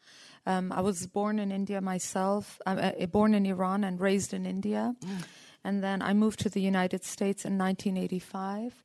[0.45, 4.45] Um, I was born in India myself, uh, uh, born in Iran and raised in
[4.45, 4.95] India.
[5.03, 5.23] Mm.
[5.63, 8.83] And then I moved to the United States in 1985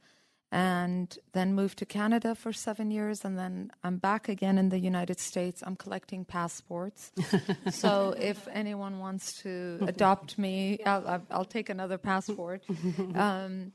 [0.52, 4.78] and then moved to Canada for seven years, and then I'm back again in the
[4.78, 5.62] United States.
[5.66, 7.10] I'm collecting passports.
[7.70, 12.62] so if anyone wants to adopt me, I'll, I'll take another passport.
[13.14, 13.72] Um,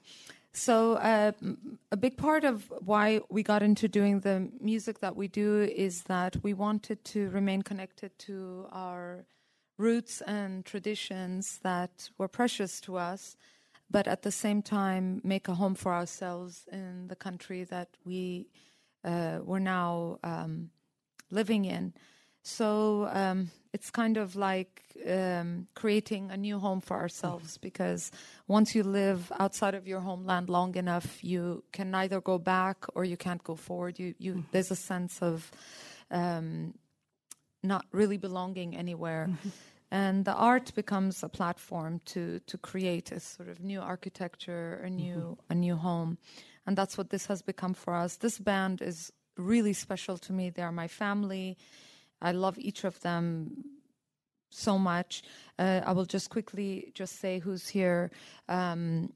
[0.53, 1.31] so uh,
[1.91, 6.03] a big part of why we got into doing the music that we do is
[6.03, 9.25] that we wanted to remain connected to our
[9.77, 13.37] roots and traditions that were precious to us
[13.89, 18.47] but at the same time make a home for ourselves in the country that we
[19.03, 20.69] uh, we're now um,
[21.31, 21.93] living in.
[22.43, 28.11] So um, it's kind of like um, creating a new home for ourselves because
[28.47, 33.03] once you live outside of your homeland long enough, you can neither go back or
[33.03, 33.99] you can't go forward.
[33.99, 35.51] You, you there's a sense of
[36.09, 36.73] um,
[37.63, 39.27] not really belonging anywhere.
[39.29, 39.49] Mm-hmm
[39.91, 44.89] and the art becomes a platform to to create a sort of new architecture, a
[44.89, 45.51] new mm-hmm.
[45.51, 46.17] a new home,
[46.65, 48.17] and that's what this has become for us.
[48.17, 50.49] This band is really special to me.
[50.49, 51.57] They are my family.
[52.21, 53.63] I love each of them
[54.49, 55.23] so much.
[55.59, 58.11] Uh, I will just quickly just say who's here.
[58.49, 59.13] Um,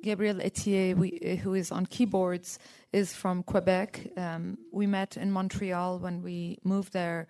[0.00, 2.58] Gabriel Ethier, we, who is on keyboards,
[2.90, 4.12] is from Quebec.
[4.16, 7.28] Um, we met in Montreal when we moved there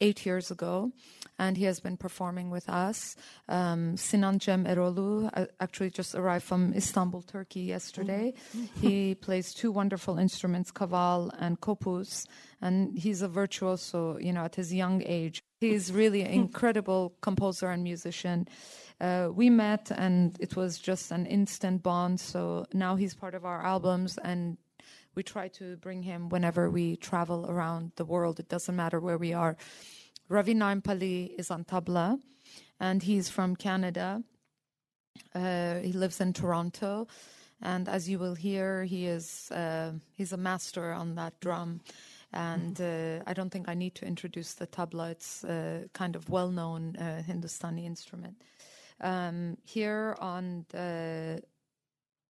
[0.00, 0.92] eight years ago,
[1.38, 3.16] and he has been performing with us.
[3.48, 8.34] Um, Sinan Cem Eroğlu uh, actually just arrived from Istanbul, Turkey yesterday.
[8.56, 8.86] Mm-hmm.
[8.86, 12.26] he plays two wonderful instruments, kaval and kopuz,
[12.60, 15.42] and he's a virtuoso, you know, at his young age.
[15.60, 18.48] He's really an incredible composer and musician.
[18.98, 22.18] Uh, we met and it was just an instant bond.
[22.18, 24.56] So now he's part of our albums and
[25.16, 28.38] we try to bring him whenever we travel around the world.
[28.38, 29.56] It doesn't matter where we are.
[30.28, 32.20] Ravi Naimpally is on tabla,
[32.78, 34.22] and he's from Canada.
[35.34, 37.08] Uh, he lives in Toronto,
[37.62, 41.80] and as you will hear, he is uh, he's a master on that drum.
[42.32, 45.12] And uh, I don't think I need to introduce the tabla.
[45.12, 48.42] It's a kind of well-known uh, Hindustani instrument.
[49.00, 51.40] Um, here on the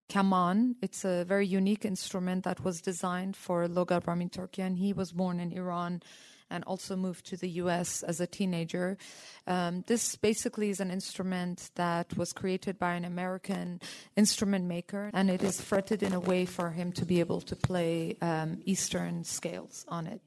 [0.09, 0.75] kaman.
[0.81, 5.39] It's a very unique instrument that was designed for Loga Ramin and He was born
[5.39, 6.01] in Iran
[6.49, 8.97] and also moved to the US as a teenager.
[9.47, 13.81] Um, this basically is an instrument that was created by an American
[14.15, 17.55] instrument maker, and it is fretted in a way for him to be able to
[17.55, 20.21] play um, Eastern scales on it.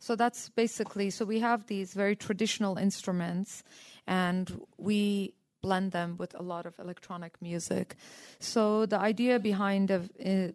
[0.00, 3.64] So that's basically, so we have these very traditional instruments,
[4.06, 7.96] and we blend them with a lot of electronic music.
[8.40, 10.54] So the idea behind of in,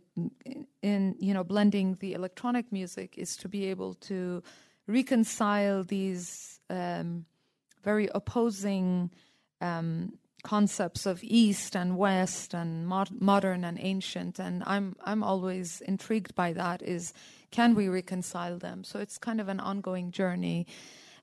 [0.82, 4.43] in you know blending the electronic music is to be able to
[4.88, 7.26] reconcile these um,
[7.84, 9.12] very opposing
[9.62, 14.39] um, concepts of East and West and mod- modern and ancient.
[14.39, 16.82] And I'm I'm always intrigued by that.
[16.82, 17.14] Is
[17.51, 18.84] can we reconcile them?
[18.84, 20.68] So it's kind of an ongoing journey.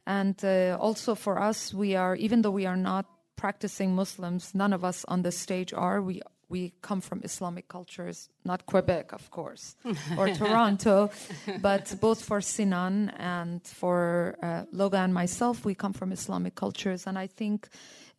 [0.06, 3.06] And uh, also for us, we are even though we are not
[3.40, 6.02] practicing Muslims, none of us on the stage are.
[6.02, 6.20] We
[6.50, 9.76] we come from Islamic cultures, not Quebec, of course,
[10.18, 11.10] or Toronto,
[11.62, 17.06] but both for Sinan and for uh, Loga and myself, we come from Islamic cultures.
[17.06, 17.68] And I think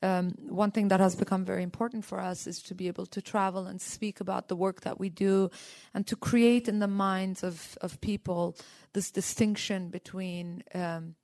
[0.02, 3.22] um, one thing that has become very important for us is to be able to
[3.22, 5.52] travel and speak about the work that we do
[5.94, 8.56] and to create in the minds of, of people
[8.94, 10.64] this distinction between.
[10.74, 11.16] Um,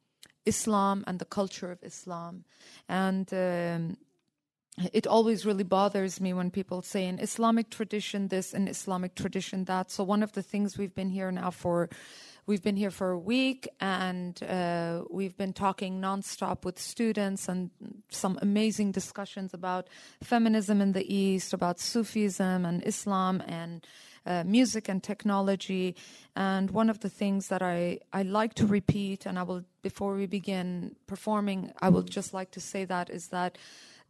[0.47, 2.45] Islam and the culture of Islam.
[2.87, 3.97] And um,
[4.93, 9.65] it always really bothers me when people say in Islamic tradition this and Islamic tradition
[9.65, 9.91] that.
[9.91, 11.89] So one of the things we've been here now for
[12.45, 17.69] we've been here for a week and uh, we've been talking nonstop with students and
[18.09, 19.87] some amazing discussions about
[20.23, 23.85] feminism in the East, about Sufism and Islam and
[24.27, 25.95] uh, music and technology.
[26.35, 30.13] And one of the things that I, I like to repeat, and I will, before
[30.15, 33.57] we begin performing, I would just like to say that is that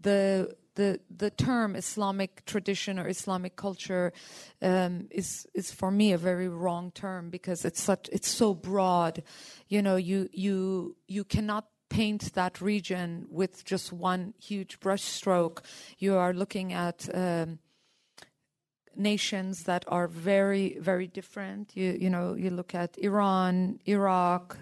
[0.02, 4.14] the the the term Islamic tradition or Islamic culture
[4.62, 9.24] um, is is for me a very wrong term because it's such it's so broad.
[9.68, 15.60] You know, you you you cannot paint that region with just one huge brushstroke.
[15.98, 17.60] You are looking at um,
[18.98, 21.72] nations that are very, very different.
[21.76, 24.58] You, you know, you look at Iran, Iraq,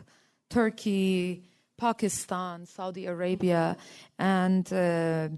[0.49, 1.43] Turkey,
[1.77, 3.77] Pakistan, Saudi Arabia,
[4.17, 5.29] and uh,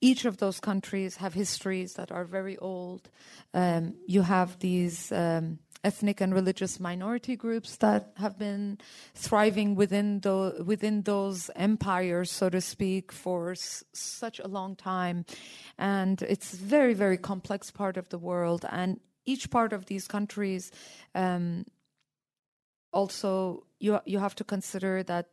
[0.00, 3.08] each of those countries have histories that are very old.
[3.52, 8.78] Um, you have these um, ethnic and religious minority groups that have been
[9.14, 15.24] thriving within the within those empires, so to speak, for s- such a long time,
[15.78, 18.64] and it's very very complex part of the world.
[18.70, 20.72] And each part of these countries,
[21.14, 21.64] um,
[22.92, 25.28] also you you have to consider that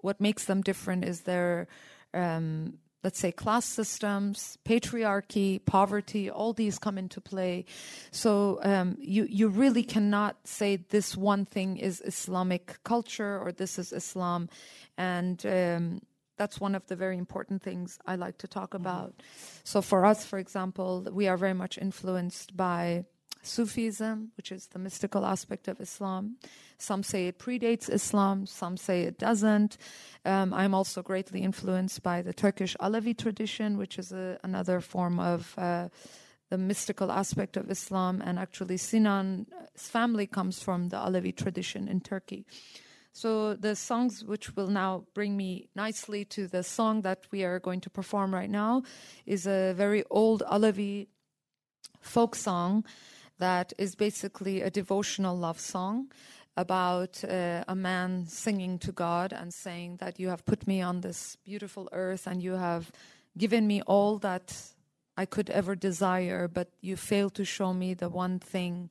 [0.00, 1.68] what makes them different is their
[2.14, 7.64] um, let's say class systems, patriarchy, poverty, all these come into play.
[8.10, 13.78] So um, you you really cannot say this one thing is Islamic culture or this
[13.78, 14.48] is Islam,
[14.96, 16.00] and um,
[16.36, 19.14] that's one of the very important things I like to talk about.
[19.64, 23.04] So for us, for example, we are very much influenced by
[23.42, 26.36] Sufism, which is the mystical aspect of Islam.
[26.78, 29.76] Some say it predates Islam, some say it doesn't.
[30.24, 35.18] Um, I'm also greatly influenced by the Turkish Alevi tradition, which is a, another form
[35.18, 35.88] of uh,
[36.50, 38.22] the mystical aspect of Islam.
[38.24, 42.46] And actually, Sinan's family comes from the Alevi tradition in Turkey.
[43.12, 47.58] So the songs which will now bring me nicely to the song that we are
[47.58, 48.84] going to perform right now
[49.26, 51.08] is a very old Alevi
[52.00, 52.84] folk song
[53.42, 56.12] that is basically a devotional love song
[56.56, 61.00] about uh, a man singing to God and saying that you have put me on
[61.00, 62.92] this beautiful earth and you have
[63.36, 64.56] given me all that
[65.16, 68.90] I could ever desire, but you failed to show me the one thing,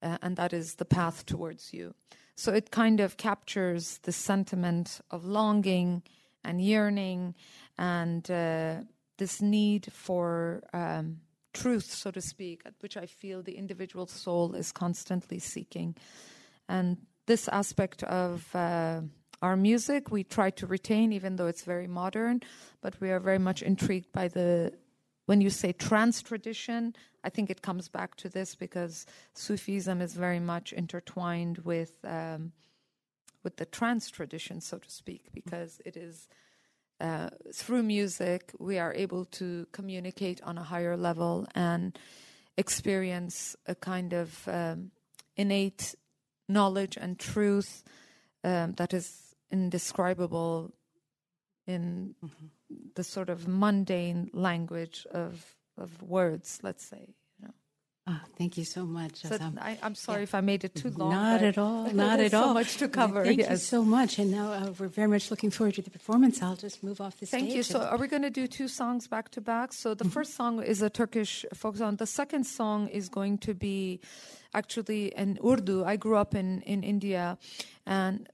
[0.00, 1.92] uh, and that is the path towards you.
[2.36, 6.02] So it kind of captures the sentiment of longing
[6.44, 7.34] and yearning
[7.76, 8.76] and uh,
[9.18, 10.62] this need for.
[10.72, 11.18] Um,
[11.52, 15.96] truth, so to speak, at which I feel the individual soul is constantly seeking.
[16.68, 19.02] And this aspect of uh,
[19.40, 22.42] our music we try to retain, even though it's very modern,
[22.80, 24.72] but we are very much intrigued by the.
[25.26, 30.14] When you say trance tradition, I think it comes back to this because Sufism is
[30.14, 32.52] very much intertwined with um,
[33.44, 36.28] with the trance tradition, so to speak, because it is
[37.52, 41.98] through music, we are able to communicate on a higher level and
[42.56, 44.90] experience a kind of um,
[45.36, 45.94] innate
[46.48, 47.82] knowledge and truth
[48.44, 50.72] um, that is indescribable
[51.66, 52.76] in mm-hmm.
[52.94, 57.14] the sort of mundane language of of words, let's say.
[58.04, 59.22] Oh, thank you so much.
[59.22, 60.24] So I, am sorry yeah.
[60.24, 61.12] if I made it too long.
[61.12, 61.84] Not at all.
[61.92, 62.48] Not at all.
[62.48, 63.24] So much to cover.
[63.24, 63.50] Thank yes.
[63.50, 64.18] you so much.
[64.18, 66.42] And now uh, we're very much looking forward to the performance.
[66.42, 67.52] I'll just move off the thank stage.
[67.52, 67.62] Thank you.
[67.62, 69.72] So are we going to do two songs back to back?
[69.72, 70.10] So the mm-hmm.
[70.10, 71.94] first song is a Turkish folk song.
[71.94, 74.00] The second song is going to be
[74.52, 75.84] actually in Urdu.
[75.84, 77.38] I grew up in in India,
[77.86, 78.28] and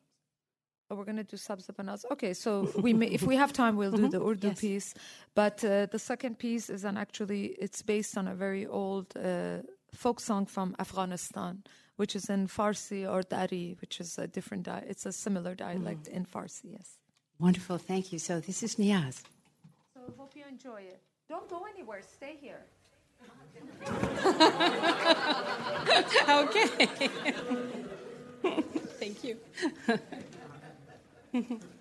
[0.91, 2.07] Oh, we're going to do Sabza Banaz.
[2.11, 4.11] Okay, so we may, if we have time, we'll do mm-hmm.
[4.11, 4.61] the Urdu yes.
[4.61, 4.95] piece.
[5.35, 9.59] But uh, the second piece is an actually it's based on a very old uh,
[9.93, 11.63] folk song from Afghanistan,
[11.97, 16.05] which is in Farsi or Dari, which is a different di- it's a similar dialect
[16.05, 16.15] mm.
[16.15, 16.73] in Farsi.
[16.73, 16.97] Yes.
[17.39, 18.19] Wonderful, thank you.
[18.19, 19.23] So this is Niyaz.
[19.95, 21.03] So hope you enjoy it.
[21.29, 22.01] Don't go anywhere.
[22.03, 22.65] Stay here.
[26.29, 26.89] okay.
[28.99, 29.37] Thank you.
[31.33, 31.78] 嗯 哼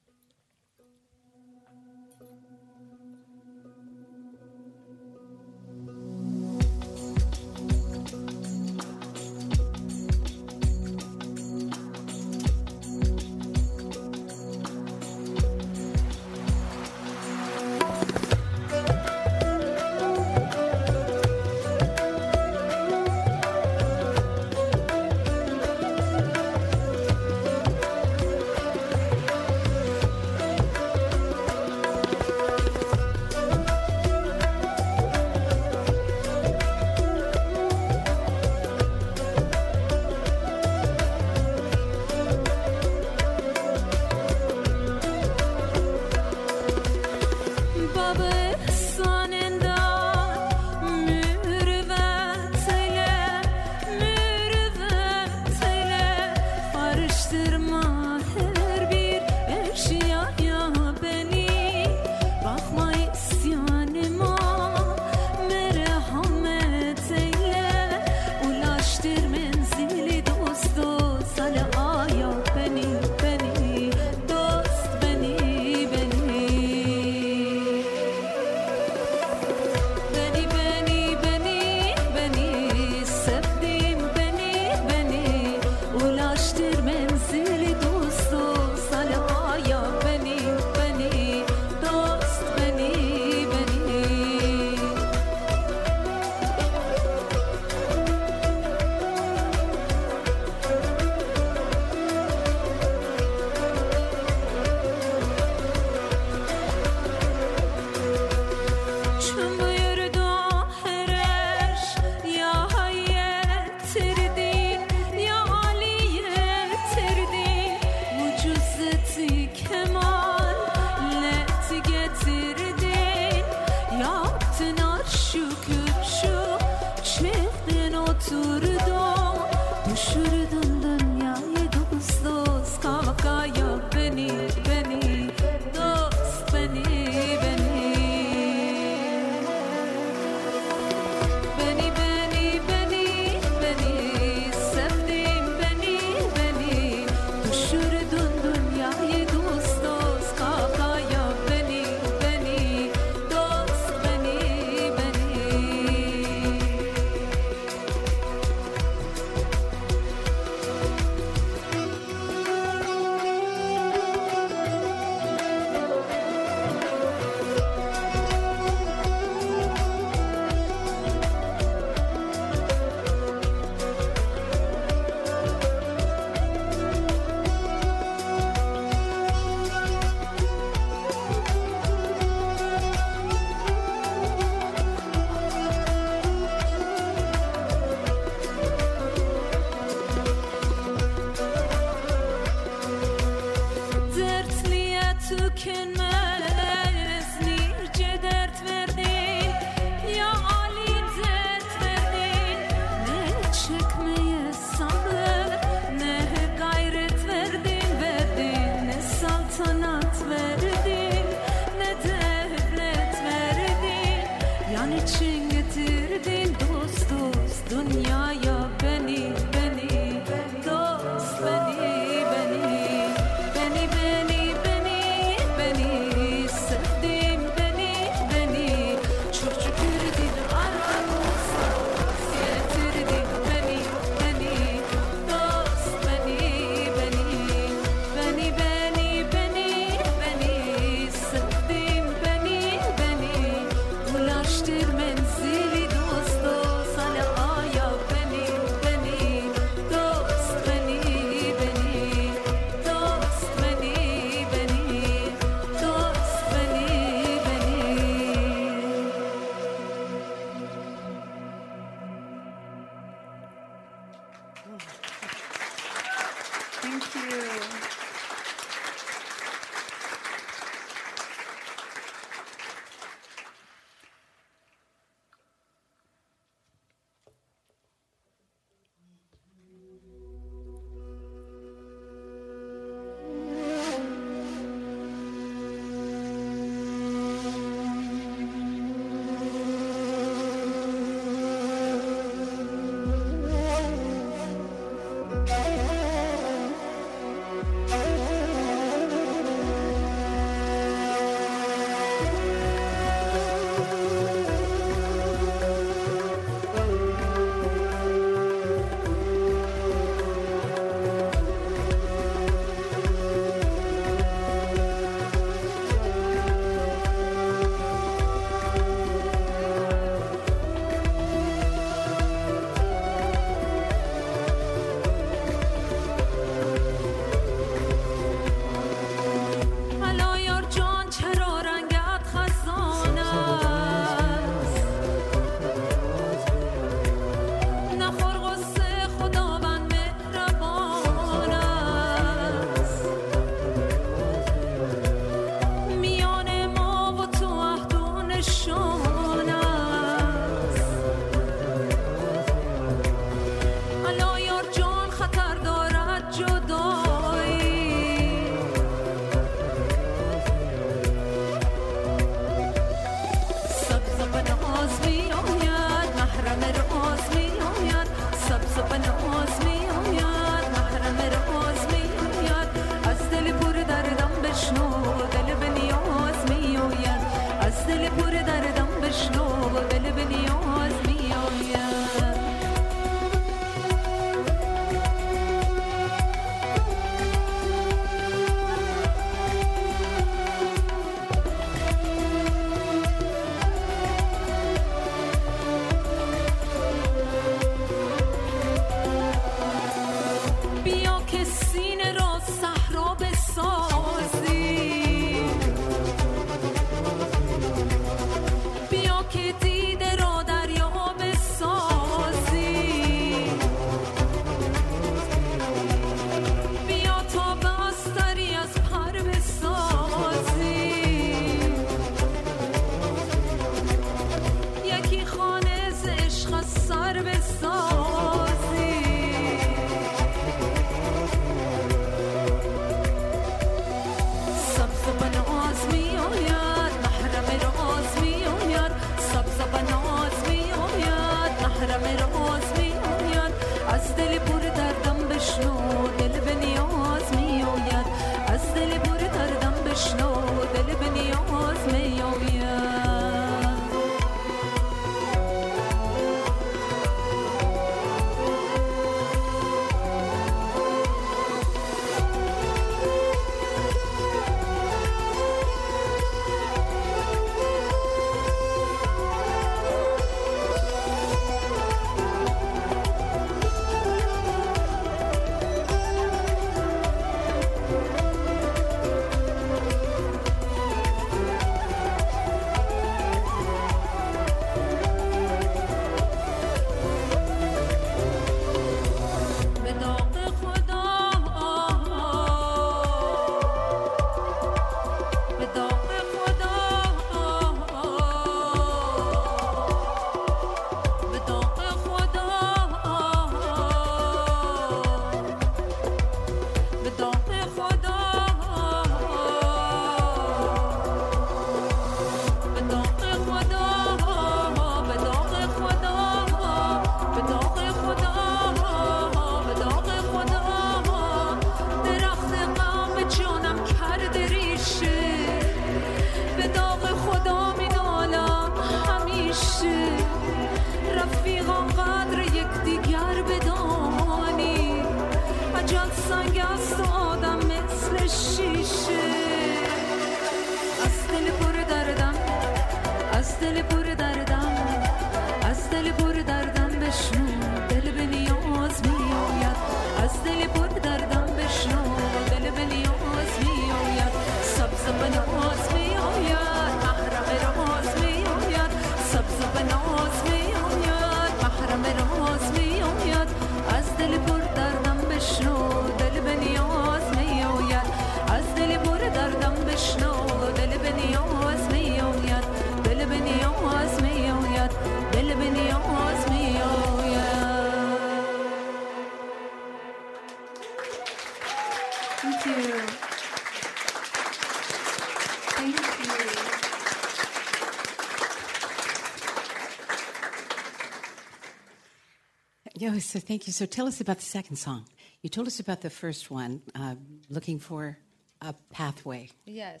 [593.06, 593.72] Yeah, so thank you.
[593.72, 595.06] So tell us about the second song.
[595.40, 597.14] You told us about the first one, uh,
[597.48, 598.18] looking for
[598.60, 599.50] a pathway.
[599.64, 600.00] Yes.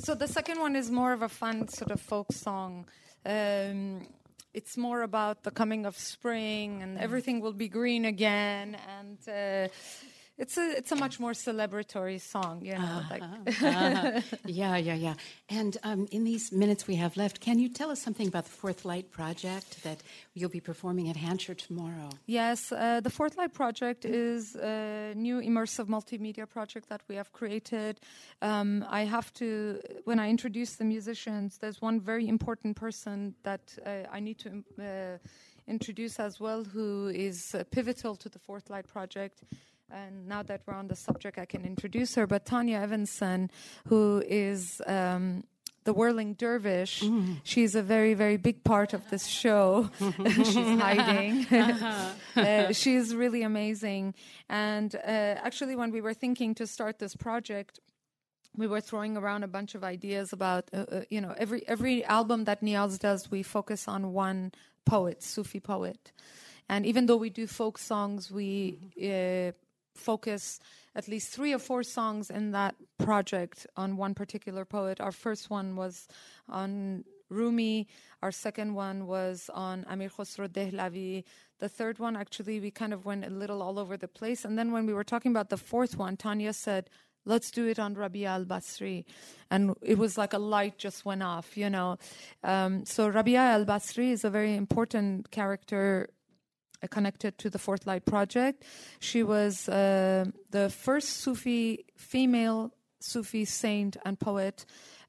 [0.00, 2.86] So the second one is more of a fun sort of folk song.
[3.24, 4.08] Um,
[4.52, 9.72] it's more about the coming of spring and everything will be green again, and uh,
[10.38, 13.02] it's a it's a much more celebratory song, you know.
[13.10, 14.20] Like Uh-huh.
[14.46, 15.14] yeah, yeah, yeah.
[15.48, 18.50] And um, in these minutes we have left, can you tell us something about the
[18.50, 20.02] Fourth Light project that
[20.34, 22.10] you'll be performing at Hancher tomorrow?
[22.26, 27.32] Yes, uh, the Fourth Light project is a new immersive multimedia project that we have
[27.32, 28.00] created.
[28.40, 33.76] Um, I have to, when I introduce the musicians, there's one very important person that
[33.84, 35.18] uh, I need to uh,
[35.66, 39.42] introduce as well, who is uh, pivotal to the Fourth Light project.
[39.90, 42.26] And now that we're on the subject, I can introduce her.
[42.26, 43.50] But Tanya Evanson,
[43.86, 45.44] who is um,
[45.84, 47.02] the whirling dervish,
[47.42, 49.88] she's a very, very big part of this show.
[49.98, 51.46] she's hiding.
[52.36, 54.14] uh, she's really amazing.
[54.50, 57.80] And uh, actually, when we were thinking to start this project,
[58.54, 62.04] we were throwing around a bunch of ideas about, uh, uh, you know, every every
[62.04, 64.52] album that Niyaz does, we focus on one
[64.84, 66.12] poet, Sufi poet.
[66.68, 69.52] And even though we do folk songs, we uh,
[69.98, 70.60] focus
[70.94, 75.00] at least three or four songs in that project on one particular poet.
[75.00, 76.08] Our first one was
[76.48, 77.86] on Rumi.
[78.22, 81.24] Our second one was on Amir Khosrow Dehlavi.
[81.58, 84.44] The third one, actually, we kind of went a little all over the place.
[84.44, 86.88] And then when we were talking about the fourth one, Tanya said,
[87.24, 89.04] let's do it on Rabia al Basri.
[89.50, 91.98] And it was like a light just went off, you know.
[92.42, 96.08] Um, so Rabia al Basri is a very important character
[96.86, 98.64] connected to the Fourth Light Project.
[99.00, 104.64] She was uh, the first Sufi female Sufi saint and poet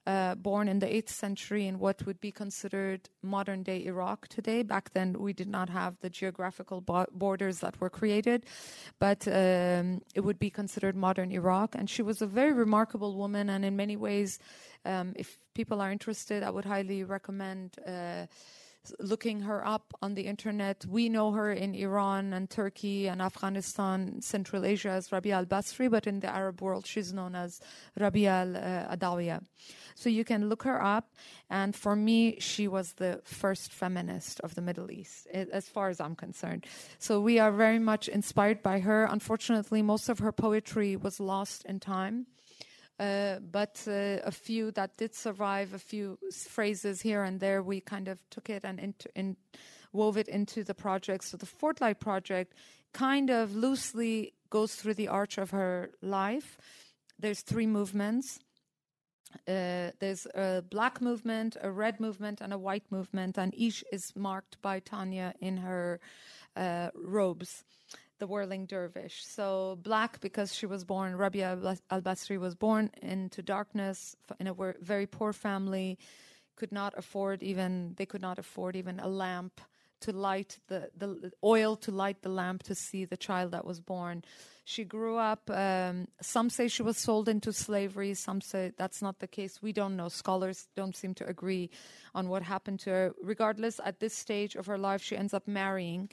[0.06, 4.62] uh, born in the 8th century in what would be considered modern day Iraq today.
[4.62, 8.46] Back then, we did not have the geographical bo- borders that were created,
[8.98, 11.74] but um, it would be considered modern Iraq.
[11.74, 14.38] And she was a very remarkable woman, and in many ways,
[14.84, 17.76] um, if people are interested, I would highly recommend.
[17.86, 18.26] Uh,
[18.98, 20.84] looking her up on the internet.
[20.86, 25.90] We know her in Iran and Turkey and Afghanistan, Central Asia as Rabia al Basri,
[25.90, 27.60] but in the Arab world, she's known as
[27.98, 29.44] Rabia al Adawiya.
[29.94, 31.14] So you can look her up.
[31.50, 36.00] And for me, she was the first feminist of the Middle East, as far as
[36.00, 36.66] I'm concerned.
[36.98, 39.04] So we are very much inspired by her.
[39.04, 42.26] Unfortunately, most of her poetry was lost in time.
[43.00, 46.18] Uh, but uh, a few that did survive, a few
[46.48, 49.36] phrases here and there, we kind of took it and in,
[49.94, 51.24] wove it into the project.
[51.24, 52.52] So the Fourth Light project
[52.92, 56.58] kind of loosely goes through the arch of her life.
[57.18, 58.38] There's three movements.
[59.48, 64.12] Uh, there's a black movement, a red movement, and a white movement, and each is
[64.14, 66.00] marked by Tanya in her
[66.54, 67.64] uh, robes
[68.20, 69.24] the whirling dervish.
[69.26, 71.58] So black because she was born, Rabia
[71.90, 75.98] al Basri was born into darkness in a very poor family,
[76.54, 79.60] could not afford even, they could not afford even a lamp
[80.02, 83.80] to light the, the oil to light the lamp to see the child that was
[83.80, 84.22] born.
[84.64, 89.18] She grew up, um, some say she was sold into slavery, some say that's not
[89.18, 89.60] the case.
[89.60, 90.08] We don't know.
[90.08, 91.70] Scholars don't seem to agree
[92.14, 93.14] on what happened to her.
[93.22, 96.08] Regardless, at this stage of her life, she ends up marrying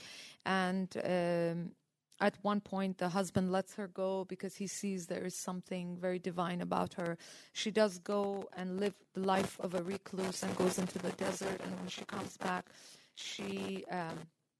[0.46, 1.72] and um,
[2.20, 6.20] at one point the husband lets her go because he sees there is something very
[6.20, 7.18] divine about her.
[7.54, 11.60] She does go and live the life of a recluse and goes into the desert
[11.64, 12.66] and when she comes back
[13.18, 14.18] she um,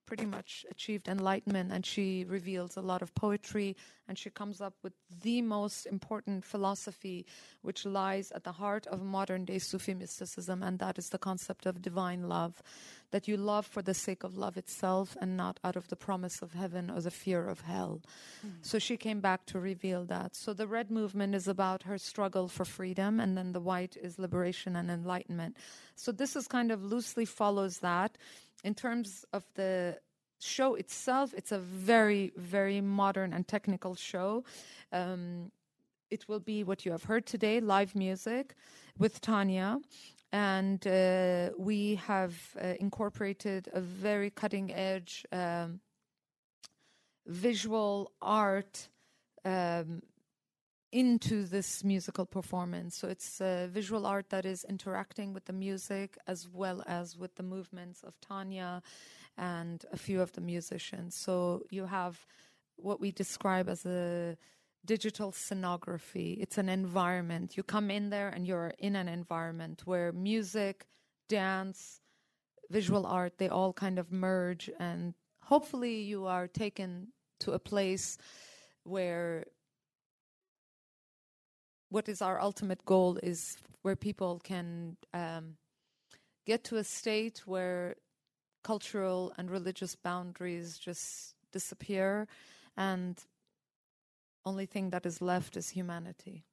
[0.08, 3.76] pretty much achieved enlightenment and she reveals a lot of poetry
[4.08, 7.26] and she comes up with the most important philosophy
[7.62, 11.66] which lies at the heart of modern day Sufi mysticism and that is the concept
[11.66, 12.64] of divine love
[13.12, 16.42] that you love for the sake of love itself and not out of the promise
[16.42, 18.02] of heaven or the fear of hell.
[18.46, 18.56] Mm.
[18.62, 20.36] So she came back to reveal that.
[20.36, 24.20] So the red movement is about her struggle for freedom and then the white is
[24.20, 25.56] liberation and enlightenment.
[25.96, 28.18] So this is kind of loosely follows that
[28.64, 30.00] in terms of the
[30.40, 34.44] show itself, it's a very, very modern and technical show.
[34.92, 35.52] Um,
[36.10, 38.56] it will be what you have heard today live music
[38.98, 39.80] with Tanya.
[40.32, 45.80] And uh, we have uh, incorporated a very cutting edge um,
[47.26, 48.90] visual art
[49.46, 50.02] um,
[50.92, 52.96] into this musical performance.
[52.96, 57.36] So it's uh, visual art that is interacting with the music as well as with
[57.36, 58.82] the movements of Tanya
[59.38, 61.16] and a few of the musicians.
[61.16, 62.26] So you have
[62.78, 64.38] what we describe as a
[64.86, 66.38] digital scenography.
[66.40, 67.58] It's an environment.
[67.58, 70.88] You come in there and you're in an environment where music,
[71.28, 72.00] dance,
[72.70, 77.08] visual art, they all kind of merge and hopefully you are taken
[77.40, 78.18] to a place
[78.84, 79.46] where
[81.90, 85.56] what is our ultimate goal is where people can um,
[86.46, 87.96] get to a state where
[88.64, 92.28] cultural and religious boundaries just disappear
[92.76, 93.24] and
[94.46, 96.44] only thing that is left is humanity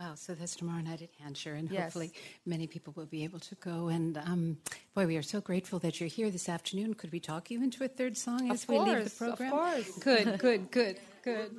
[0.00, 1.82] Wow, so that's tomorrow night at Hancher, and yes.
[1.82, 2.12] hopefully
[2.46, 3.88] many people will be able to go.
[3.88, 4.58] And um,
[4.94, 6.94] boy, we are so grateful that you're here this afternoon.
[6.94, 9.52] Could we talk you into a third song as of we leave the program?
[9.52, 9.98] Of course.
[9.98, 11.50] Good, good, good, good.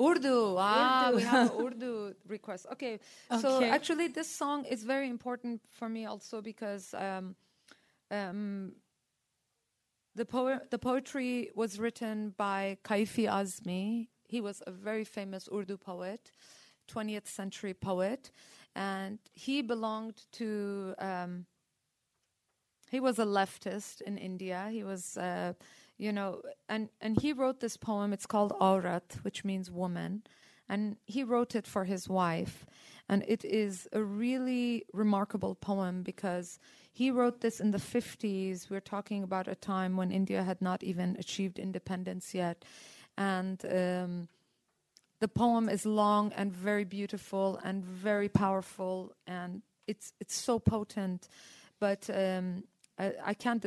[0.00, 0.56] Urdu.
[0.58, 1.16] Ah, Urdu.
[1.16, 2.66] we have Urdu request.
[2.72, 3.00] Okay.
[3.30, 3.40] okay.
[3.40, 7.34] So actually, this song is very important for me also because um,
[8.10, 8.72] um,
[10.14, 14.08] the po- the poetry was written by Kaifi Azmi.
[14.28, 16.30] He was a very famous Urdu poet,
[16.88, 18.30] 20th century poet,
[18.76, 20.94] and he belonged to.
[20.98, 21.46] Um,
[22.90, 24.68] he was a leftist in India.
[24.70, 25.16] He was.
[25.16, 25.54] Uh,
[25.98, 28.12] you know, and, and he wrote this poem.
[28.12, 30.22] It's called Aurat, which means woman.
[30.68, 32.64] And he wrote it for his wife.
[33.08, 36.58] And it is a really remarkable poem because
[36.92, 38.70] he wrote this in the 50s.
[38.70, 42.64] We're talking about a time when India had not even achieved independence yet.
[43.16, 44.28] And um,
[45.20, 49.14] the poem is long and very beautiful and very powerful.
[49.26, 51.28] And it's, it's so potent.
[51.80, 52.64] But um,
[52.98, 53.64] I, I, can't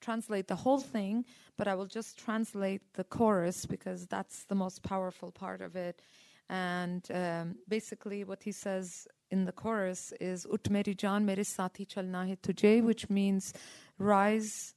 [0.00, 1.24] translate the whole thing,
[1.56, 6.00] but I will just translate the chorus because that's the most powerful part of it.
[6.48, 11.86] And um, basically, what he says in the chorus is Ut meri jaan mere sati
[11.86, 13.52] chalna hai tujhe, which means
[13.98, 14.74] rise,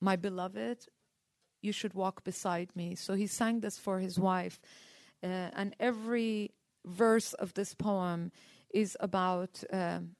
[0.00, 0.86] my beloved,
[1.60, 2.94] you should walk beside me.
[2.94, 4.60] So he sang this for his wife.
[5.22, 6.52] Uh, and every
[6.86, 8.32] verse of this poem
[8.72, 10.16] is about um,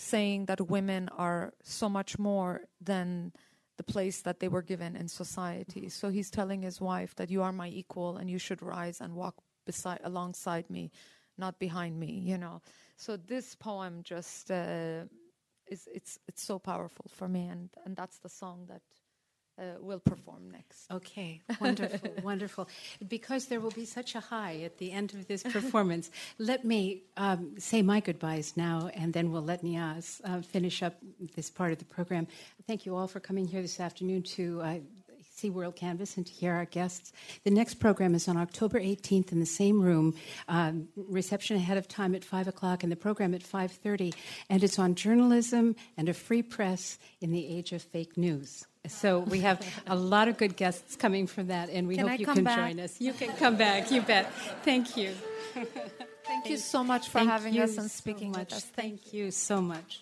[0.00, 3.32] saying that women are so much more than
[3.76, 5.88] the place that they were given in society.
[5.88, 9.14] So he's telling his wife that you are my equal and you should rise and
[9.14, 9.36] walk
[9.66, 10.90] beside alongside me,
[11.36, 12.62] not behind me, you know.
[12.96, 15.04] So this poem just uh,
[15.66, 18.82] is it's it's so powerful for me and and that's the song that
[19.60, 20.90] uh, will perform next.
[20.90, 22.68] Okay, wonderful, wonderful.
[23.06, 27.02] Because there will be such a high at the end of this performance, let me
[27.16, 30.96] um, say my goodbyes now, and then we'll let Niyaz uh, finish up
[31.36, 32.26] this part of the program.
[32.66, 34.62] Thank you all for coming here this afternoon to.
[34.62, 34.78] Uh,
[35.40, 37.12] see WorldCanvass and to hear our guests.
[37.44, 40.14] The next program is on October 18th in the same room.
[40.48, 44.14] Um, reception ahead of time at 5 o'clock and the program at 5.30.
[44.50, 48.66] And it's on journalism and a free press in the age of fake news.
[48.86, 52.12] So we have a lot of good guests coming from that, and we can hope
[52.12, 52.56] I you can back?
[52.58, 53.00] join us.
[53.00, 54.32] You can come back, you bet.
[54.64, 55.12] Thank you.
[56.26, 58.64] Thank you so much for Thank having us and speaking so with us.
[58.64, 60.00] Thank you so much.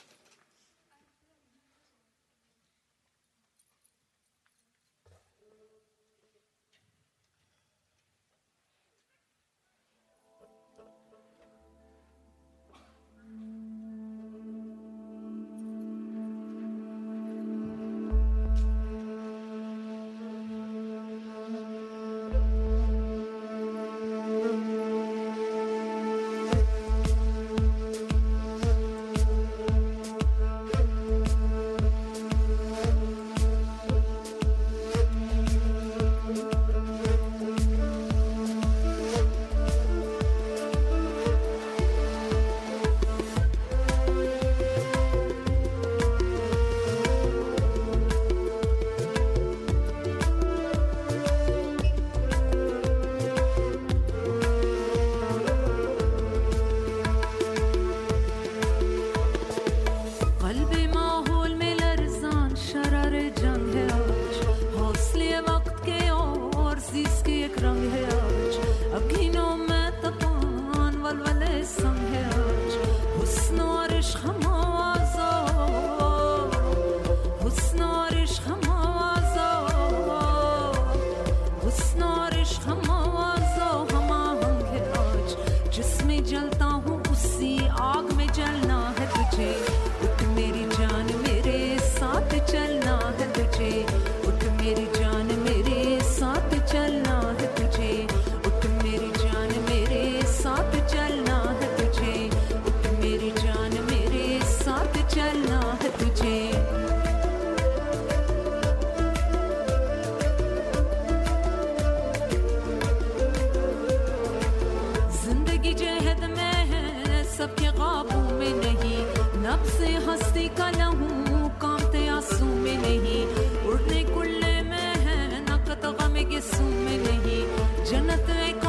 [117.39, 119.03] सबके काबू में नहीं।
[119.43, 123.21] नब से हस्ती का लहू कामते आँसू में नहीं।
[123.69, 127.43] उड़ने कुल्ले में है नकत गम के सू में नहीं।
[127.85, 128.68] जन्नत एक